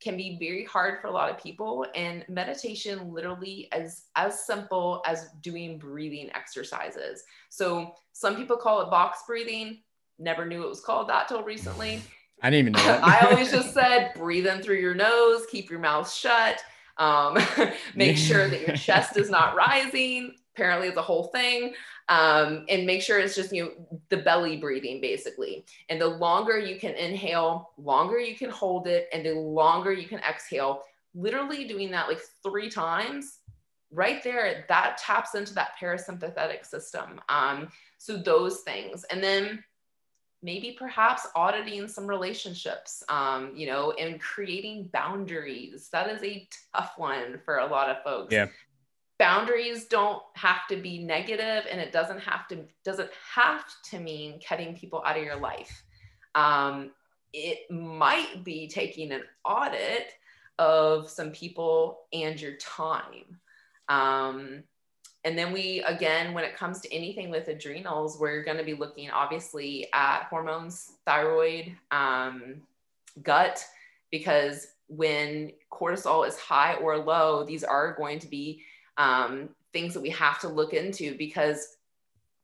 [0.00, 1.86] can be very hard for a lot of people.
[1.94, 7.24] And meditation literally as as simple as doing breathing exercises.
[7.48, 9.82] So some people call it box breathing.
[10.18, 12.02] Never knew it was called that till recently.
[12.42, 13.04] I didn't even know that.
[13.04, 16.60] i always just said breathe in through your nose keep your mouth shut
[16.98, 17.38] um,
[17.94, 21.72] make sure that your chest is not rising apparently it's a whole thing
[22.08, 25.64] um, and make sure it's just you know the belly breathing basically.
[25.88, 30.08] And the longer you can inhale longer you can hold it and the longer you
[30.08, 30.82] can exhale
[31.14, 33.38] literally doing that like three times
[33.90, 37.20] right there that taps into that parasympathetic system.
[37.28, 39.04] Um, so those things.
[39.04, 39.62] And then
[40.42, 45.88] maybe perhaps auditing some relationships um, you know and creating boundaries.
[45.92, 48.32] That is a tough one for a lot of folks.
[48.32, 48.48] Yeah
[49.18, 54.40] boundaries don't have to be negative and it doesn't have to doesn't have to mean
[54.46, 55.82] cutting people out of your life.
[56.34, 56.92] Um,
[57.32, 60.12] it might be taking an audit
[60.58, 63.38] of some people and your time.
[63.88, 64.62] Um,
[65.24, 68.74] and then we again when it comes to anything with adrenals we're going to be
[68.74, 72.54] looking obviously at hormones thyroid um,
[73.22, 73.64] gut
[74.10, 78.62] because when cortisol is high or low these are going to be
[78.98, 81.76] um, things that we have to look into because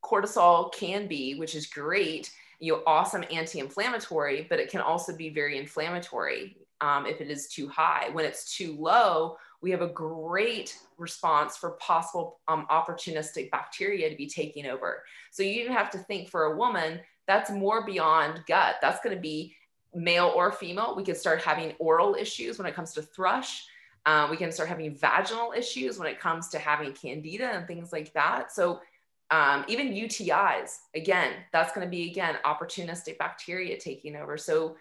[0.02, 2.30] cortisol can be, which is great,
[2.60, 7.48] you know, awesome anti-inflammatory, but it can also be very inflammatory um, if it is
[7.48, 8.08] too high.
[8.12, 14.16] When it's too low, we have a great response for possible um, opportunistic bacteria to
[14.16, 15.02] be taking over.
[15.30, 18.76] So you even have to think for a woman, that's more beyond gut.
[18.82, 19.56] That's going to be
[19.94, 20.94] male or female.
[20.94, 23.64] We could start having oral issues when it comes to thrush.
[24.06, 27.92] Uh, we can start having vaginal issues when it comes to having candida and things
[27.92, 28.52] like that.
[28.52, 28.80] So
[29.30, 34.36] um, even UTIs, again, that's going to be again opportunistic bacteria taking over.
[34.36, 34.76] So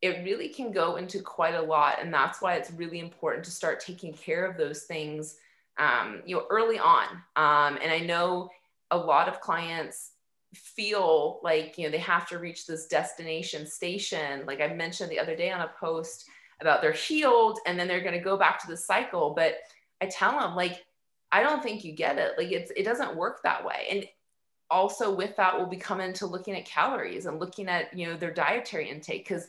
[0.00, 3.50] it really can go into quite a lot, and that's why it's really important to
[3.50, 5.36] start taking care of those things,
[5.78, 7.06] um, you know, early on.
[7.36, 8.50] Um, and I know
[8.90, 10.12] a lot of clients
[10.54, 14.44] feel like you know they have to reach this destination station.
[14.46, 16.28] Like I mentioned the other day on a post
[16.62, 19.34] about they're healed and then they're going to go back to the cycle.
[19.36, 19.56] But
[20.00, 20.84] i tell them like
[21.30, 22.32] i don't think you get it.
[22.38, 23.86] Like it's it doesn't work that way.
[23.90, 24.06] And
[24.70, 28.16] also with that we'll be coming to looking at calories and looking at you know
[28.16, 29.46] their dietary intake because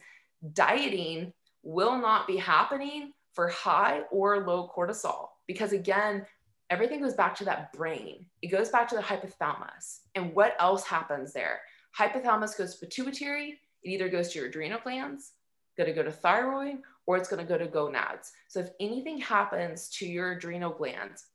[0.54, 1.32] dieting
[1.64, 5.30] will not be happening for high or low cortisol.
[5.48, 6.26] Because again
[6.70, 8.26] everything goes back to that brain.
[8.42, 10.00] It goes back to the hypothalamus.
[10.16, 11.62] And what else happens there?
[11.98, 13.60] Hypothalamus goes pituitary.
[13.84, 15.34] It either goes to your adrenal glands
[15.78, 18.32] going to go to thyroid or it's going to go to gonads.
[18.48, 21.26] So if anything happens to your adrenal glands,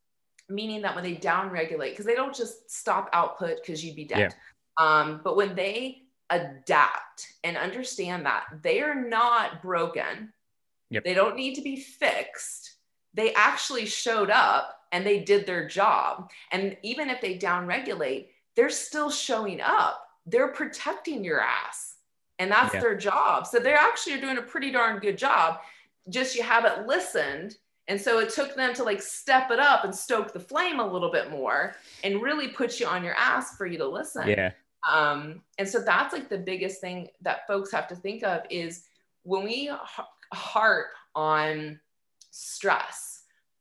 [0.49, 4.05] meaning that when they down regulate, because they don't just stop output because you'd be
[4.07, 4.35] dead.
[4.81, 5.01] Yeah.
[5.01, 10.33] Um, but when they adapt and understand that they are not broken,
[10.91, 11.05] Yep.
[11.05, 12.77] they don't need to be fixed.
[13.15, 16.31] They actually showed up and they did their job.
[16.51, 20.03] And even if they down regulate, they're still showing up.
[20.25, 21.88] They're protecting your ass.
[22.39, 22.81] And that's Yeah.
[22.81, 23.47] their job.
[23.47, 25.61] So they're actually doing a pretty darn good job.
[26.09, 27.57] Just you haven't listened.
[27.89, 30.87] And so it took them to like step it up and stoke the flame a
[30.87, 31.75] little bit more
[32.05, 34.29] and really put you on your ass for you to listen.
[34.29, 34.53] Yeah.
[34.89, 38.85] Um, and so that's like the biggest thing that folks have to think of is
[39.25, 39.71] when we
[40.33, 41.81] harp on
[42.31, 43.18] stress,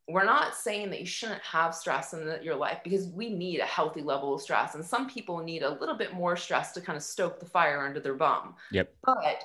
[0.08, 3.66] we're not saying that you shouldn't have stress in your life because we need a
[3.66, 4.76] healthy level of stress.
[4.76, 7.86] And some people need a little bit more stress to kind of stoke the fire
[7.86, 8.55] under their bum.
[8.72, 8.93] Yep.
[9.03, 9.43] But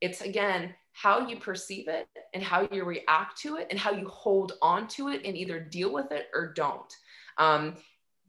[0.00, 4.08] it's again how you perceive it and how you react to it and how you
[4.08, 6.96] hold on to it and either deal with it or don't.
[7.36, 7.76] Um,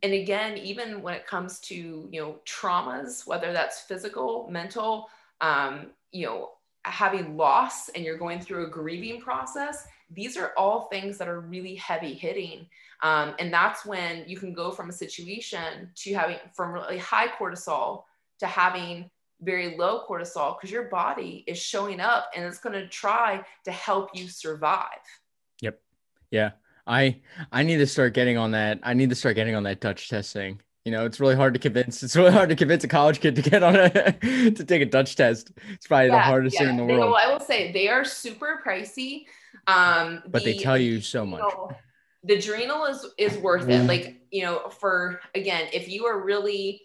[0.04, 5.10] and again, even when it comes to you know traumas, whether that's physical, mental,
[5.40, 6.50] um, you know,
[6.84, 11.40] having loss and you're going through a grieving process, these are all things that are
[11.40, 12.68] really heavy hitting.
[13.04, 17.28] Um, and that's when you can go from a situation to having from really high
[17.28, 18.04] cortisol
[18.40, 19.10] to having
[19.42, 23.72] very low cortisol because your body is showing up and it's going to try to
[23.72, 24.86] help you survive.
[25.62, 25.80] Yep.
[26.30, 26.52] Yeah.
[26.86, 28.80] I I need to start getting on that.
[28.84, 30.60] I need to start getting on that Dutch testing.
[30.86, 32.02] You know, it's really hard to convince.
[32.02, 33.90] It's really hard to convince a college kid to get on a
[34.52, 35.52] to take a Dutch test.
[35.74, 37.12] It's probably the hardest thing in the They- world.
[37.12, 39.26] well, I will say they are super pricey.
[39.68, 41.42] Um, But they tell you so much.
[42.24, 43.88] The adrenal is is worth it.
[43.88, 46.82] Like you know, for again, if you are really,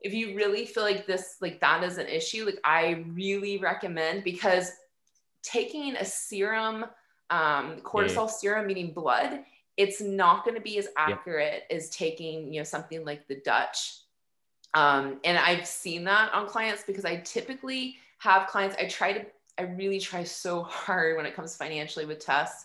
[0.00, 4.22] if you really feel like this, like that is an issue, like I really recommend
[4.24, 4.70] because
[5.42, 6.84] taking a serum,
[7.30, 9.40] um, cortisol serum, meaning blood,
[9.76, 14.00] it's not going to be as accurate as taking you know something like the Dutch.
[14.74, 18.76] Um, and I've seen that on clients because I typically have clients.
[18.78, 19.26] I try to,
[19.60, 22.64] I really try so hard when it comes financially with tests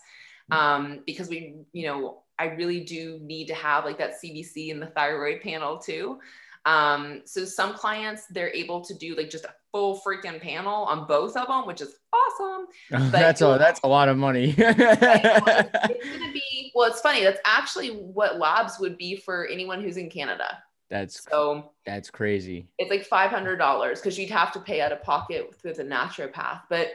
[0.50, 4.80] um, because we, you know, I really do need to have like that CBC and
[4.80, 6.20] the thyroid panel too.
[6.64, 11.06] Um, so some clients they're able to do like just a full freaking panel on
[11.06, 12.66] both of them, which is awesome.
[13.12, 14.54] that's a that's a lot of money.
[14.58, 16.90] it's gonna be well.
[16.90, 17.22] It's funny.
[17.22, 20.62] That's actually what labs would be for anyone who's in Canada.
[20.90, 22.68] That's So that's crazy.
[22.78, 25.84] it's like five hundred dollars because you'd have to pay out of pocket with a
[25.84, 26.62] naturopath.
[26.70, 26.88] But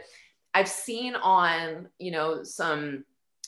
[0.53, 3.05] I've seen on you know some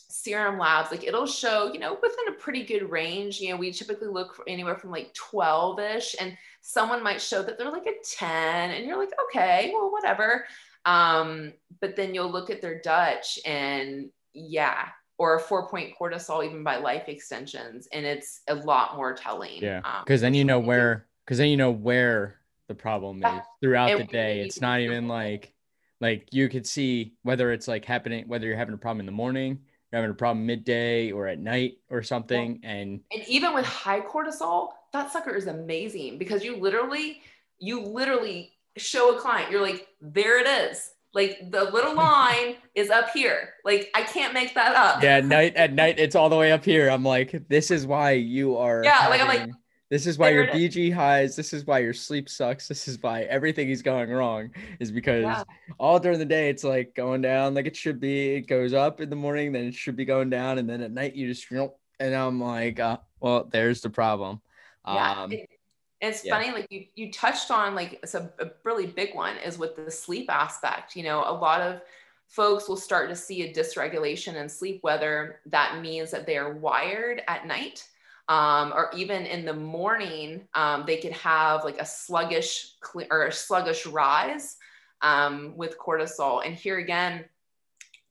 [0.10, 3.40] serum labs like it'll show you know within a pretty good range.
[3.40, 7.42] You know we typically look for anywhere from like twelve ish, and someone might show
[7.44, 10.46] that they're like a ten, and you're like okay, well whatever.
[10.86, 16.46] Um, but then you'll look at their Dutch and yeah, or a four point cortisol
[16.46, 19.62] even by life extensions, and it's a lot more telling.
[19.62, 23.42] Yeah, Um, because then you know where because then you know where the problem is
[23.62, 24.42] throughout It the day.
[24.42, 25.54] It's not even like
[26.02, 29.12] like you could see whether it's like happening whether you're having a problem in the
[29.12, 29.60] morning,
[29.92, 34.02] you're having a problem midday or at night or something, and And even with high
[34.02, 37.22] cortisol, that sucker is amazing because you literally,
[37.60, 40.92] you literally show a client, you're like, there it is.
[41.14, 43.54] Like the little line is up here.
[43.64, 45.04] Like I can't make that up.
[45.04, 46.90] yeah, at night at night it's all the way up here.
[46.90, 48.84] I'm like, this is why you are.
[48.84, 49.50] Yeah, like, I'm like,
[49.92, 50.48] This is why your.
[50.48, 51.36] BG highs.
[51.36, 52.68] This is why your sleep sucks.
[52.68, 54.50] This is why everything is going wrong.
[54.80, 55.44] Is because Yeah.
[55.80, 58.32] all during the day it's like going down like it should be.
[58.36, 60.92] It goes up in the morning, then it should be going down, and then at
[60.92, 64.42] night you just and I'm like, uh, well, there's the problem.
[64.86, 65.12] Yeah.
[65.24, 65.50] Um, it-
[66.04, 66.38] it's yeah.
[66.38, 69.76] funny, like you, you touched on like it's a, a really big one is with
[69.76, 70.96] the sleep aspect.
[70.96, 71.82] You know, a lot of
[72.28, 76.54] folks will start to see a dysregulation in sleep, whether that means that they are
[76.54, 77.88] wired at night
[78.30, 83.26] um, or even in the morning, um, they could have like a sluggish cle- or
[83.26, 84.58] a sluggish rise
[85.02, 86.46] um, with cortisol.
[86.46, 87.26] And here again,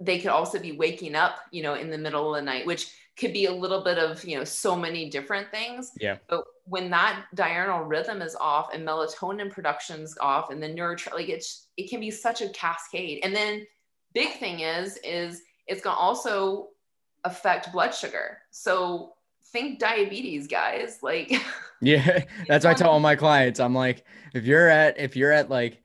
[0.01, 2.93] they could also be waking up, you know, in the middle of the night, which
[3.19, 5.93] could be a little bit of, you know, so many different things.
[6.01, 6.19] Yeah.
[6.29, 11.29] But when that diurnal rhythm is off and melatonin production's off and the neurotr like
[11.29, 13.21] it's it can be such a cascade.
[13.23, 13.67] And then
[14.15, 16.69] big thing is is it's going to also
[17.25, 18.39] affect blood sugar.
[18.51, 19.15] So
[19.53, 20.99] think diabetes, guys.
[21.03, 21.33] Like
[21.83, 23.61] Yeah, that's why I tell all my clients.
[23.61, 24.05] I'm like,
[24.35, 25.83] if you're at if you're at like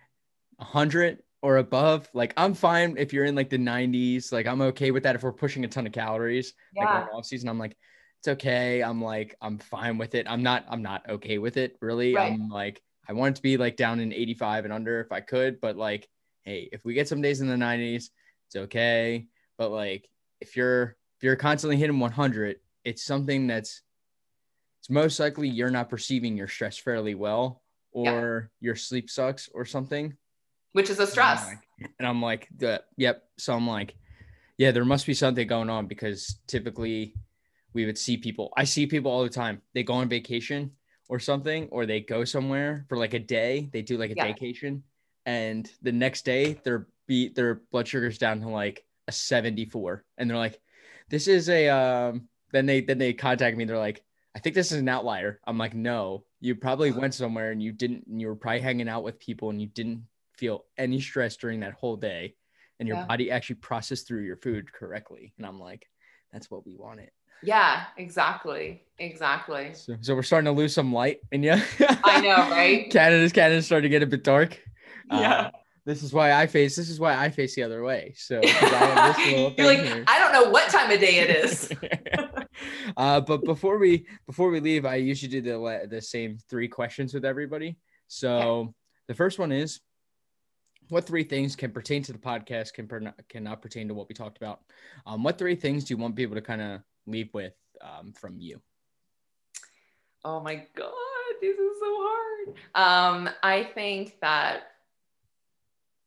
[0.58, 4.32] 100 or above, like I'm fine if you're in like the 90s.
[4.32, 6.54] Like I'm okay with that if we're pushing a ton of calories.
[6.76, 7.02] Like Yeah.
[7.04, 7.78] on off season, I'm like,
[8.20, 8.82] it's okay.
[8.82, 10.26] I'm like, I'm fine with it.
[10.28, 12.16] I'm not, I'm not okay with it really.
[12.16, 12.32] Right.
[12.34, 15.22] I'm like, I want it to be like down in 85 and under if I
[15.22, 16.08] could, but like,
[16.44, 18.06] hey, if we get some days in the 90s,
[18.48, 19.28] it's okay.
[19.58, 20.10] But like,
[20.42, 23.82] if you're if you're constantly hitting 100, it's something that's
[24.80, 27.62] it's most likely you're not perceiving your stress fairly well
[27.92, 28.68] or yeah.
[28.68, 30.16] your sleep sucks or something
[30.74, 33.24] which is a stress and I'm like, and I'm like the, yep.
[33.38, 33.96] So i'm like
[34.58, 37.14] yeah there must be something going on because typically
[37.74, 39.62] we would see people i see people all the time.
[39.74, 40.72] They go on vacation
[41.10, 43.70] or something or they go somewhere for like a day.
[43.72, 44.26] They do like a yeah.
[44.26, 44.84] vacation
[45.26, 50.30] and the next day their beat their blood sugar's down to like a 74 and
[50.30, 50.60] they're like
[51.10, 53.66] this is a um then they then they contact me.
[53.66, 54.04] They're like
[54.36, 55.40] i think this is an outlier.
[55.46, 58.90] I'm like no you probably went somewhere and you didn't And you were probably hanging
[58.90, 60.04] out with people and you didn't
[60.38, 62.36] feel any stress during that whole day
[62.80, 63.06] and your yeah.
[63.06, 65.88] body actually processed through your food correctly and i'm like
[66.32, 67.10] that's what we wanted
[67.44, 71.56] yeah exactly exactly so, so we're starting to lose some light in you
[72.04, 74.60] i know right canada's canada's starting to get a bit dark
[75.12, 75.52] yeah uh,
[75.88, 76.76] this is why I face.
[76.76, 78.14] This is why I face the other way.
[78.18, 80.04] So I you're like, here.
[80.06, 81.72] I don't know what time of day it is.
[82.98, 87.14] uh, but before we before we leave, I usually do the the same three questions
[87.14, 87.78] with everybody.
[88.10, 88.74] So
[89.08, 89.80] the first one is,
[90.90, 94.16] what three things can pertain to the podcast can per, cannot pertain to what we
[94.16, 94.62] talked about?
[95.06, 98.40] Um, what three things do you want people to kind of leave with um, from
[98.40, 98.62] you?
[100.24, 100.92] Oh my god,
[101.42, 102.56] this is so hard.
[102.76, 104.72] Um, I think that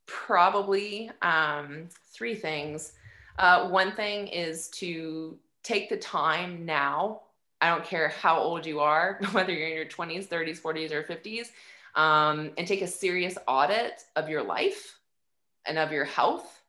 [0.07, 2.93] probably um, three things.
[3.39, 7.23] Uh, one thing is to take the time now.
[7.61, 11.03] I don't care how old you are, whether you're in your 20s, 30s, 40s, or
[11.03, 11.51] 50s,
[11.95, 14.99] um, and take a serious audit of your life
[15.67, 16.63] and of your health.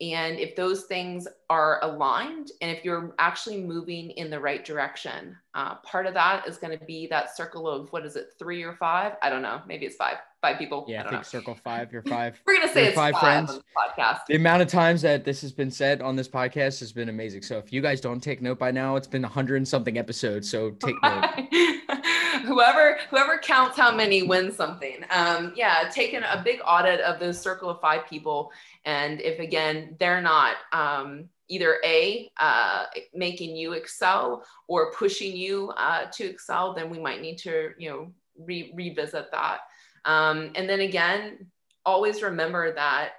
[0.00, 5.36] And if those things are aligned and if you're actually moving in the right direction
[5.54, 8.64] uh, part of that is going to be that circle of what is it three
[8.64, 9.12] or five?
[9.22, 10.84] I don't know maybe it's five five people.
[10.88, 11.22] Yeah i, I think know.
[11.22, 13.60] circle five you're five we're to say it's five, five friends.
[13.76, 14.20] podcast.
[14.28, 17.42] The amount of times that this has been said on this podcast has been amazing.
[17.42, 19.98] So if you guys don't take note by now it's been a hundred and something
[19.98, 21.24] episodes so take note.
[22.44, 25.04] Whoever whoever counts how many wins something.
[25.10, 28.52] Um yeah taking a big audit of those circle of five people
[28.84, 32.84] and if again, they're not um, either A, uh,
[33.14, 37.90] making you excel or pushing you uh, to excel, then we might need to, you
[37.90, 39.60] know, re- revisit that.
[40.04, 41.46] Um, and then again,
[41.84, 43.12] always remember that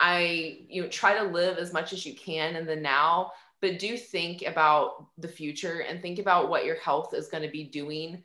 [0.00, 3.78] I, you know, try to live as much as you can in the now, but
[3.78, 7.64] do think about the future and think about what your health is going to be
[7.64, 8.22] doing.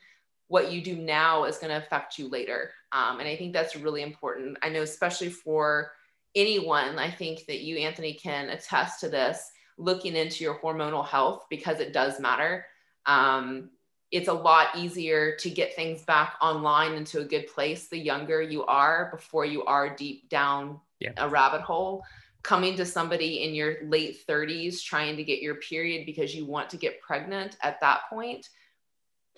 [0.47, 2.72] What you do now is going to affect you later.
[2.91, 4.58] Um, and I think that's really important.
[4.64, 5.91] I know, especially for
[6.36, 11.45] anyone, I think that you, Anthony, can attest to this looking into your hormonal health
[11.49, 12.66] because it does matter.
[13.05, 13.70] Um,
[14.12, 18.41] it's a lot easier to get things back online into a good place the younger
[18.41, 21.12] you are before you are deep down yeah.
[21.18, 22.03] a rabbit hole.
[22.43, 26.70] Coming to somebody in your late 30s trying to get your period because you want
[26.70, 28.47] to get pregnant at that point,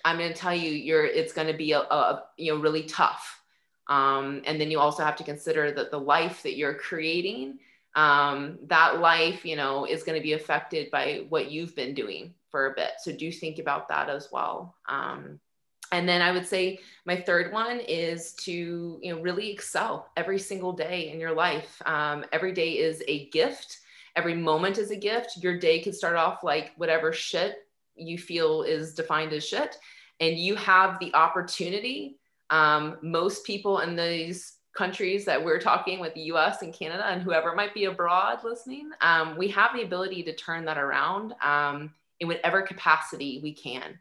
[0.04, 2.84] I'm going to tell you, you're it's going to be a, a you know really
[2.84, 3.40] tough
[3.90, 7.58] um, and then you also have to consider that the life that you're creating,
[7.96, 12.32] um, that life, you know, is going to be affected by what you've been doing
[12.50, 12.92] for a bit.
[12.98, 14.76] So do think about that as well.
[14.88, 15.40] Um,
[15.92, 20.38] and then I would say my third one is to, you know, really excel every
[20.38, 21.82] single day in your life.
[21.84, 23.78] Um, every day is a gift.
[24.14, 25.38] Every moment is a gift.
[25.42, 29.78] Your day could start off like whatever shit you feel is defined as shit.
[30.20, 32.18] And you have the opportunity
[32.50, 37.22] um, most people in these countries that we're talking with the US and Canada and
[37.22, 41.92] whoever might be abroad listening, um, we have the ability to turn that around um,
[42.20, 43.98] in whatever capacity we can.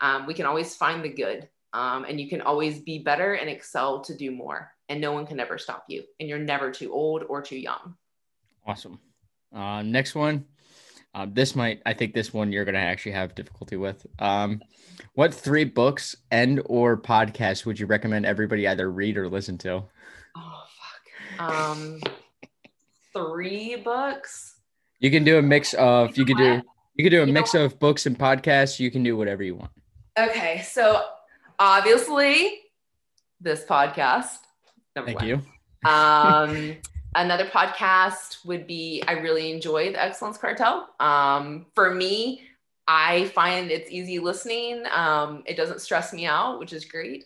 [0.00, 3.48] Um, we can always find the good um, and you can always be better and
[3.48, 4.72] excel to do more.
[4.88, 6.04] And no one can ever stop you.
[6.20, 7.94] And you're never too old or too young.
[8.66, 8.98] Awesome.
[9.54, 10.44] Uh, next one.
[11.14, 14.06] Um, this might, I think this one you're going to actually have difficulty with.
[14.18, 14.60] Um,
[15.14, 19.84] what three books and or podcasts would you recommend everybody either read or listen to?
[20.36, 21.40] Oh fuck.
[21.40, 22.00] Um
[23.12, 24.56] three books.
[25.00, 26.62] You can do a mix of you could do
[27.02, 28.78] you could do a you mix of books and podcasts.
[28.78, 29.72] You can do whatever you want.
[30.16, 30.62] Okay.
[30.64, 31.04] So
[31.58, 32.60] obviously
[33.40, 34.38] this podcast.
[34.94, 35.26] Thank one.
[35.26, 35.42] you.
[35.84, 36.76] Um
[37.16, 40.88] another podcast would be I really enjoy the Excellence Cartel.
[41.00, 42.42] Um for me,
[42.86, 44.84] I find it's easy listening.
[44.92, 47.24] Um, it doesn't stress me out, which is great.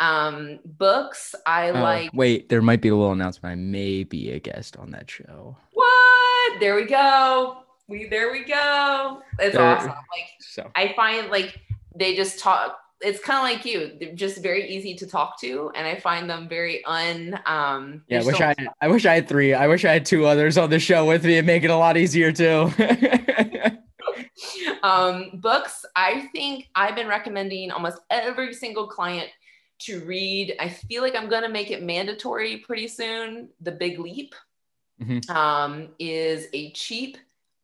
[0.00, 2.10] Um, books, I oh, like.
[2.12, 3.52] Wait, there might be a little announcement.
[3.52, 5.56] I may be a guest on that show.
[5.72, 6.60] What?
[6.60, 7.62] There we go.
[7.92, 9.20] We there we go.
[9.38, 9.90] It's there, awesome.
[9.90, 10.70] Like so.
[10.74, 11.60] I find like
[11.94, 12.78] they just talk.
[13.02, 13.98] It's kind of like you.
[14.00, 17.38] They're just very easy to talk to, and I find them very un.
[17.44, 18.54] Um, yeah, I wish I.
[18.80, 19.52] I wish I had three.
[19.52, 21.76] I wish I had two others on the show with me and make it a
[21.76, 22.72] lot easier too.
[24.82, 29.28] um, books, I think I've been recommending almost every single client
[29.80, 30.56] to read.
[30.58, 33.50] I feel like I'm going to make it mandatory pretty soon.
[33.60, 34.34] The Big Leap
[34.98, 35.30] mm-hmm.
[35.30, 37.18] um, is a cheap,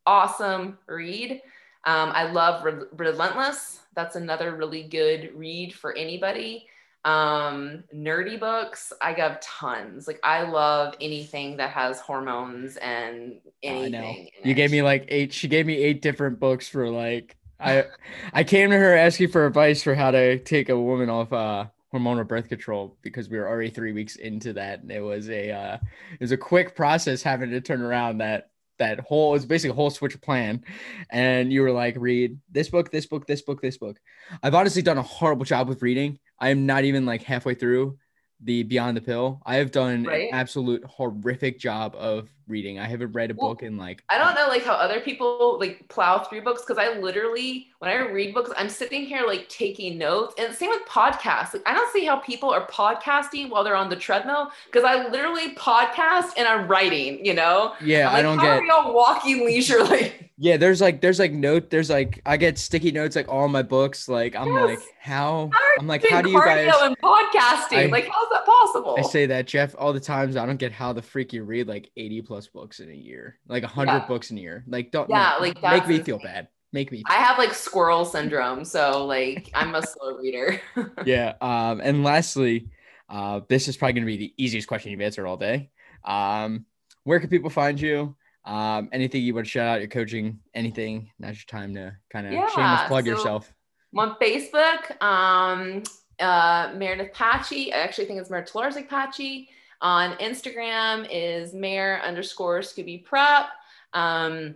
[0.09, 1.41] awesome read.
[1.85, 3.81] Um, I love Re- Relentless.
[3.95, 6.67] That's another really good read for anybody
[7.05, 14.27] um nerdy books i got tons like i love anything that has hormones and anything
[14.43, 17.85] you gave me like eight she gave me eight different books for like i
[18.33, 21.65] i came to her asking for advice for how to take a woman off uh
[21.93, 25.51] hormonal birth control because we were already three weeks into that and it was a
[25.51, 28.49] uh it was a quick process having to turn around that
[28.79, 30.63] that whole it's basically a whole switch plan
[31.11, 33.99] and you were like read this book this book this book this book
[34.41, 37.97] i've honestly done a horrible job with reading I am not even like halfway through
[38.41, 39.41] the Beyond the Pill.
[39.45, 40.29] I have done right?
[40.29, 42.79] an absolute horrific job of reading.
[42.79, 45.57] I haven't read a well, book in like I don't know like how other people
[45.59, 49.47] like plow through books because I literally when I read books, I'm sitting here like
[49.47, 50.35] taking notes.
[50.37, 51.53] And same with podcasts.
[51.53, 55.07] Like I don't see how people are podcasting while they're on the treadmill because I
[55.07, 57.73] literally podcast and I'm writing, you know?
[57.81, 60.13] Yeah, like, I don't how get are y'all walking leisurely.
[60.41, 63.61] Yeah, there's like there's like note there's like I get sticky notes like all my
[63.61, 64.07] books.
[64.07, 64.69] Like I'm yes.
[64.69, 67.77] like how, how I'm like how do you guys and podcasting?
[67.77, 68.95] I, like how's that possible?
[68.97, 70.37] I say that Jeff all the times.
[70.37, 73.39] I don't get how the freak you read like 80 plus books in a year,
[73.47, 74.07] like a 100 yeah.
[74.07, 74.63] books in a year.
[74.67, 76.47] Like don't yeah, no, like make me feel bad.
[76.71, 77.03] Make me.
[77.07, 80.61] I have like squirrel syndrome, so like I'm a slow reader.
[81.05, 81.33] yeah.
[81.41, 81.81] Um.
[81.83, 82.69] And lastly,
[83.09, 85.71] uh, this is probably gonna be the easiest question you've answered all day.
[86.05, 86.65] Um,
[87.03, 88.15] where can people find you?
[88.45, 92.27] Um, anything you want to shout out your coaching, anything, now's your time to kind
[92.27, 93.53] of yeah, shameless plug so yourself.
[93.93, 95.83] I'm on Facebook, um,
[96.19, 97.73] uh, Meredith Paci.
[97.73, 99.47] I actually think it's Meredith Larzik Paci.
[99.81, 103.45] On Instagram is Mere underscore Scooby Prep.
[103.93, 104.55] Um,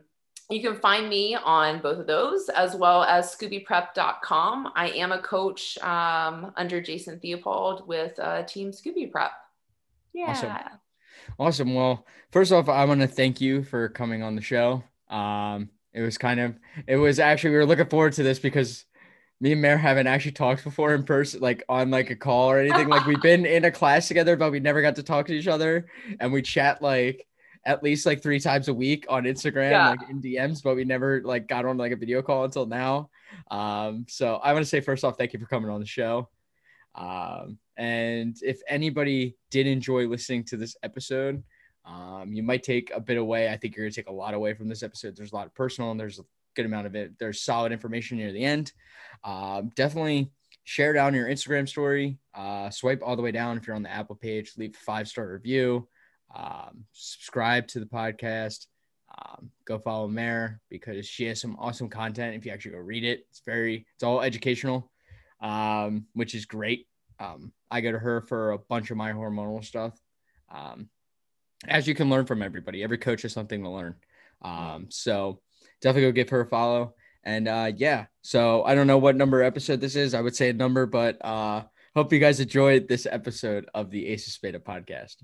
[0.50, 4.72] you can find me on both of those as well as scoobyprep.com.
[4.76, 9.32] I am a coach um, under Jason Theopold with uh, Team Scooby Prep.
[10.14, 10.30] Yeah.
[10.30, 10.52] Awesome.
[11.40, 11.74] Awesome.
[11.74, 14.84] Well, first off, I want to thank you for coming on the show.
[15.10, 18.86] Um, it was kind of, it was actually, we were looking forward to this because
[19.44, 22.60] me and Mere haven't actually talked before in person, like on like a call or
[22.60, 22.88] anything.
[22.88, 25.50] like we've been in a class together, but we never got to talk to each
[25.50, 25.88] other.
[26.22, 27.28] And we chat like
[27.66, 29.90] at least like three times a week on Instagram, yeah.
[29.90, 33.10] like in DMs, but we never like got on like a video call until now.
[33.52, 36.30] Um, so I want to say first off, thank you for coming on the show.
[36.96, 41.44] Um, and if anybody did enjoy listening to this episode,
[41.84, 43.50] um, you might take a bit away.
[43.50, 45.18] I think you're gonna take a lot away from this episode.
[45.18, 46.24] There's a lot of personal and there's a
[46.56, 47.18] good amount of it.
[47.20, 48.72] There's solid information near the end.
[49.24, 50.32] Um, definitely
[50.64, 52.18] share down your Instagram story.
[52.34, 54.54] Uh, swipe all the way down if you're on the Apple page.
[54.58, 55.88] Leave a five star review.
[56.34, 58.66] Um, subscribe to the podcast.
[59.16, 62.36] Um, go follow Mere because she has some awesome content.
[62.36, 64.92] If you actually go read it, it's very it's all educational,
[65.42, 66.88] um, which is great.
[67.20, 70.00] Um, I go to her for a bunch of my hormonal stuff.
[70.52, 70.90] Um,
[71.68, 73.96] as you can learn from everybody, every coach has something to learn.
[74.90, 75.40] So
[75.84, 76.96] definitely go give her a follow.
[77.24, 80.14] And uh, yeah, so I don't know what number episode this is.
[80.14, 81.64] I would say a number, but uh,
[81.96, 85.18] hope you guys enjoyed this episode of the Ace of Spada podcast.